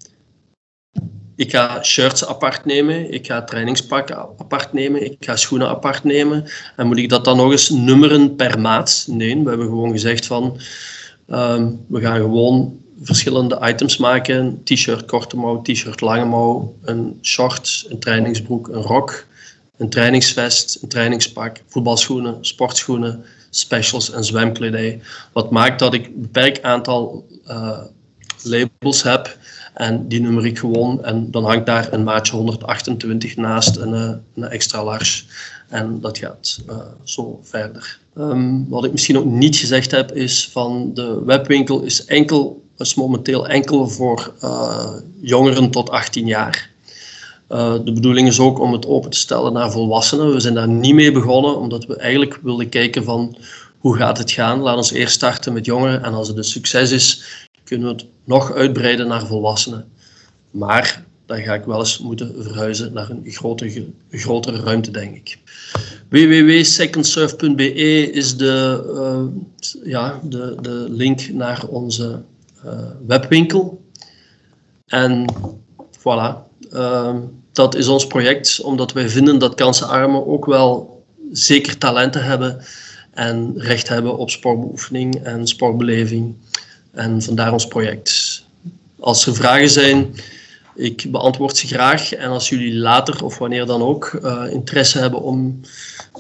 ik 1.37 1.51
ga 1.51 1.83
shirts 1.83 2.27
apart 2.27 2.65
nemen, 2.65 3.13
ik 3.13 3.27
ga 3.27 3.43
trainingspak 3.43 4.11
apart 4.11 4.73
nemen, 4.73 5.05
ik 5.05 5.17
ga 5.21 5.37
schoenen 5.37 5.69
apart 5.69 6.05
nemen. 6.05 6.45
En 6.77 6.87
moet 6.87 6.99
ik 6.99 7.09
dat 7.09 7.25
dan 7.25 7.37
nog 7.37 7.51
eens 7.51 7.69
nummeren 7.69 8.37
per 8.37 8.61
maat? 8.61 9.05
Nee, 9.09 9.43
we 9.43 9.49
hebben 9.49 9.67
gewoon 9.67 9.91
gezegd 9.91 10.27
van, 10.27 10.59
ehm, 11.29 11.71
we 11.89 12.01
gaan 12.01 12.21
gewoon 12.21 12.81
verschillende 13.03 13.59
items 13.63 13.97
maken. 13.97 14.61
T-shirt 14.65 15.05
korte 15.05 15.37
mouw, 15.37 15.63
t-shirt 15.63 16.01
lange 16.01 16.25
mouw, 16.25 16.75
een 16.83 17.19
short, 17.23 17.87
een 17.89 17.99
trainingsbroek, 17.99 18.69
een 18.69 18.83
rok, 18.83 19.27
een 19.77 19.89
trainingsvest, 19.89 20.79
een 20.83 20.89
trainingspak, 20.89 21.63
voetbalschoenen, 21.67 22.39
sportschoenen, 22.41 23.25
specials 23.51 24.11
en 24.11 24.25
zwemkledij. 24.25 25.01
Wat 25.33 25.51
maakt 25.51 25.79
dat 25.79 25.95
ik 25.95 26.07
een 26.07 26.21
beperkt 26.21 26.63
aantal 26.63 27.27
uh, 27.49 27.79
labels 28.43 29.03
heb 29.03 29.37
en 29.77 30.09
die 30.09 30.21
nummer 30.21 30.47
ik 30.47 30.59
gewoon. 30.59 31.05
En 31.05 31.31
dan 31.31 31.45
hangt 31.45 31.67
daar 31.67 31.93
een 31.93 32.05
maatje 32.05 32.37
128 32.37 33.37
naast 33.37 33.77
een, 33.77 33.95
eh, 33.95 34.11
een 34.35 34.45
extra 34.45 34.85
large. 34.85 35.25
En 35.69 36.01
dat 36.01 36.19
gaat 36.19 36.59
uh, 36.69 36.77
zo 37.03 37.41
verder. 37.43 37.99
Um, 38.19 38.69
wat 38.69 38.85
ik 38.85 38.93
misschien 38.93 39.19
ook 39.19 39.25
niet 39.25 39.57
gezegd 39.57 39.91
heb, 39.91 40.13
is 40.13 40.49
van 40.53 40.91
de 40.95 41.23
webwinkel 41.25 41.83
is, 41.83 42.05
enkel, 42.05 42.63
is 42.77 42.95
momenteel 42.95 43.49
enkel 43.49 43.89
voor 43.89 44.33
uh, 44.43 44.93
jongeren 45.21 45.71
tot 45.71 45.91
18 45.91 46.27
jaar. 46.27 46.71
Uh, 47.53 47.73
de 47.85 47.93
bedoeling 47.93 48.29
is 48.29 48.41
ook 48.41 48.61
om 48.61 48.73
het 48.73 48.87
open 48.87 49.11
te 49.11 49.19
stellen 49.19 49.53
naar 49.53 49.73
volwassenen. 49.73 50.33
We 50.33 50.41
zijn 50.41 50.55
daar 50.55 50.69
niet 50.69 50.95
mee 50.95 51.13
begonnen, 51.13 51.59
omdat 51.59 51.87
we 51.87 51.97
eigenlijk 51.97 52.39
wilden 52.43 52.69
kijken 52.69 53.05
van 53.05 53.37
hoe 53.79 53.97
gaat 53.97 54.19
het 54.19 54.31
gaan. 54.31 54.61
Laat 54.61 54.77
ons 54.77 54.93
eerst 54.93 55.15
starten 55.15 55.53
met 55.53 55.65
jongeren 55.65 56.05
en 56.05 56.15
als 56.15 56.29
het 56.29 56.37
een 56.37 56.45
succes 56.45 56.91
is, 56.91 57.25
kunnen 57.67 57.89
we 57.89 57.95
het 57.95 58.07
nog 58.25 58.53
uitbreiden 58.53 59.09
naar 59.09 59.27
volwassenen. 59.27 59.89
Maar 60.51 61.05
dan 61.27 61.43
ga 61.43 61.55
ik 61.55 61.65
wel 61.65 61.79
eens 61.79 61.99
moeten 61.99 62.43
verhuizen 62.43 62.93
naar 62.93 63.11
een 63.11 63.23
grotere, 63.27 63.87
grotere 64.11 64.61
ruimte, 64.61 64.91
denk 64.91 65.17
ik. 65.17 65.39
www.secondsurf.be 66.09 68.13
is 68.13 68.37
de, 68.37 68.83
uh, 68.95 69.25
ja, 69.85 70.21
de, 70.23 70.57
de 70.61 70.87
link 70.89 71.29
naar 71.29 71.67
onze 71.67 72.23
uh, 72.65 72.73
webwinkel. 73.07 73.85
En 74.87 75.33
voilà, 75.99 76.45
uh, 76.73 77.17
dat 77.53 77.75
is 77.75 77.89
ons 77.89 78.07
project, 78.07 78.61
omdat 78.61 78.93
wij 78.93 79.09
vinden 79.09 79.39
dat 79.39 79.55
kansenarmen 79.55 80.27
ook 80.27 80.47
wel 80.47 81.05
zeker 81.33 81.79
talenten 81.79 82.25
hebben 82.25 82.61
en 83.11 83.53
recht 83.57 83.89
hebben 83.89 84.19
op 84.19 84.31
sportbeoefening 84.31 85.15
en 85.15 85.47
sportbeleving. 85.47 86.35
En 86.97 87.23
vandaar 87.23 87.53
ons 87.53 87.67
project. 87.67 88.43
Als 89.01 89.27
er 89.27 89.35
vragen 89.35 89.71
zijn, 89.71 90.15
ik 90.75 91.07
beantwoord 91.09 91.57
ze 91.57 91.67
graag. 91.67 92.13
En 92.13 92.29
als 92.29 92.49
jullie 92.49 92.75
later 92.75 93.25
of 93.25 93.39
wanneer 93.39 93.67
dan 93.67 93.83
ook 93.83 94.19
uh, 94.23 94.45
interesse 94.51 94.99
hebben 94.99 95.23
om 95.23 95.61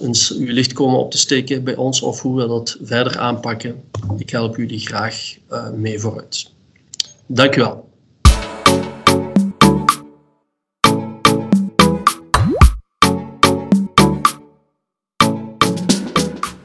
eens 0.00 0.32
uw 0.32 0.52
licht 0.52 0.72
komen 0.72 0.98
op 0.98 1.10
te 1.10 1.18
steken 1.18 1.64
bij 1.64 1.76
ons 1.76 2.02
of 2.02 2.20
hoe 2.20 2.40
we 2.40 2.46
dat 2.46 2.76
verder 2.82 3.18
aanpakken, 3.18 3.82
ik 4.18 4.30
help 4.30 4.56
jullie 4.56 4.80
graag 4.80 5.36
uh, 5.50 5.70
mee 5.70 5.98
vooruit. 5.98 6.50
Dank 7.26 7.56
u 7.56 7.60
wel. 7.60 7.84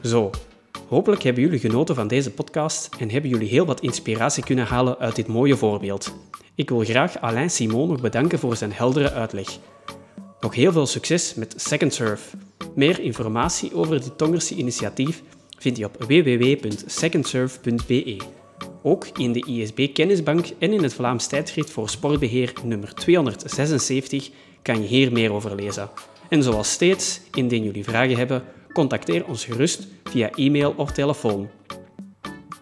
Zo, 0.02 0.30
hopelijk 0.92 1.22
hebben 1.22 1.42
jullie 1.42 1.58
genoten 1.58 1.94
van 1.94 2.08
deze 2.08 2.30
podcast 2.30 2.88
en 2.98 3.10
hebben 3.10 3.30
jullie 3.30 3.48
heel 3.48 3.66
wat 3.66 3.80
inspiratie 3.80 4.44
kunnen 4.44 4.66
halen 4.66 4.98
uit 4.98 5.16
dit 5.16 5.26
mooie 5.26 5.56
voorbeeld. 5.56 6.14
Ik 6.54 6.68
wil 6.68 6.84
graag 6.84 7.20
Alain 7.20 7.50
Simon 7.50 7.88
nog 7.88 8.00
bedanken 8.00 8.38
voor 8.38 8.56
zijn 8.56 8.72
heldere 8.72 9.12
uitleg. 9.12 9.48
Nog 10.40 10.54
heel 10.54 10.72
veel 10.72 10.86
succes 10.86 11.34
met 11.34 11.54
Second 11.56 11.94
Surf. 11.94 12.34
Meer 12.74 13.00
informatie 13.00 13.74
over 13.74 14.00
dit 14.00 14.18
Tongerse 14.18 14.54
initiatief 14.54 15.22
vind 15.58 15.76
je 15.76 15.84
op 15.84 15.96
www.secondsurf.be. 15.98 18.16
Ook 18.82 19.06
in 19.06 19.32
de 19.32 19.46
ISB 19.46 19.92
Kennisbank 19.92 20.46
en 20.58 20.72
in 20.72 20.82
het 20.82 20.94
Vlaams 20.94 21.26
tijdschrift 21.26 21.70
voor 21.70 21.88
sportbeheer 21.88 22.52
nummer 22.64 22.94
276 22.94 24.30
kan 24.62 24.82
je 24.82 24.88
hier 24.88 25.12
meer 25.12 25.32
over 25.32 25.54
lezen. 25.54 25.90
En 26.28 26.42
zoals 26.42 26.70
steeds, 26.70 27.20
indien 27.34 27.62
jullie 27.62 27.84
vragen 27.84 28.16
hebben, 28.16 28.42
contacteer 28.72 29.26
ons 29.26 29.44
gerust 29.44 29.86
via 30.12 30.30
e-mail 30.30 30.74
of 30.76 30.90
telefoon. 30.90 31.50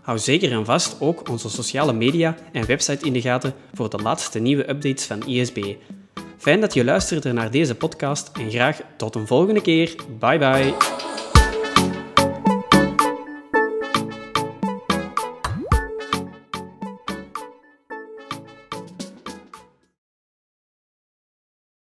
Hou 0.00 0.18
zeker 0.18 0.52
en 0.52 0.64
vast 0.64 0.96
ook 1.00 1.28
onze 1.28 1.50
sociale 1.50 1.92
media 1.92 2.36
en 2.52 2.66
website 2.66 3.06
in 3.06 3.12
de 3.12 3.20
gaten 3.20 3.54
voor 3.74 3.90
de 3.90 3.98
laatste 4.02 4.38
nieuwe 4.38 4.68
updates 4.68 5.04
van 5.04 5.26
ISB. 5.26 5.74
Fijn 6.38 6.60
dat 6.60 6.74
je 6.74 6.84
luisterde 6.84 7.32
naar 7.32 7.50
deze 7.50 7.74
podcast 7.74 8.30
en 8.32 8.50
graag 8.50 8.80
tot 8.96 9.14
een 9.14 9.26
volgende 9.26 9.60
keer. 9.60 9.94
Bye 10.18 10.38
bye. 10.38 11.09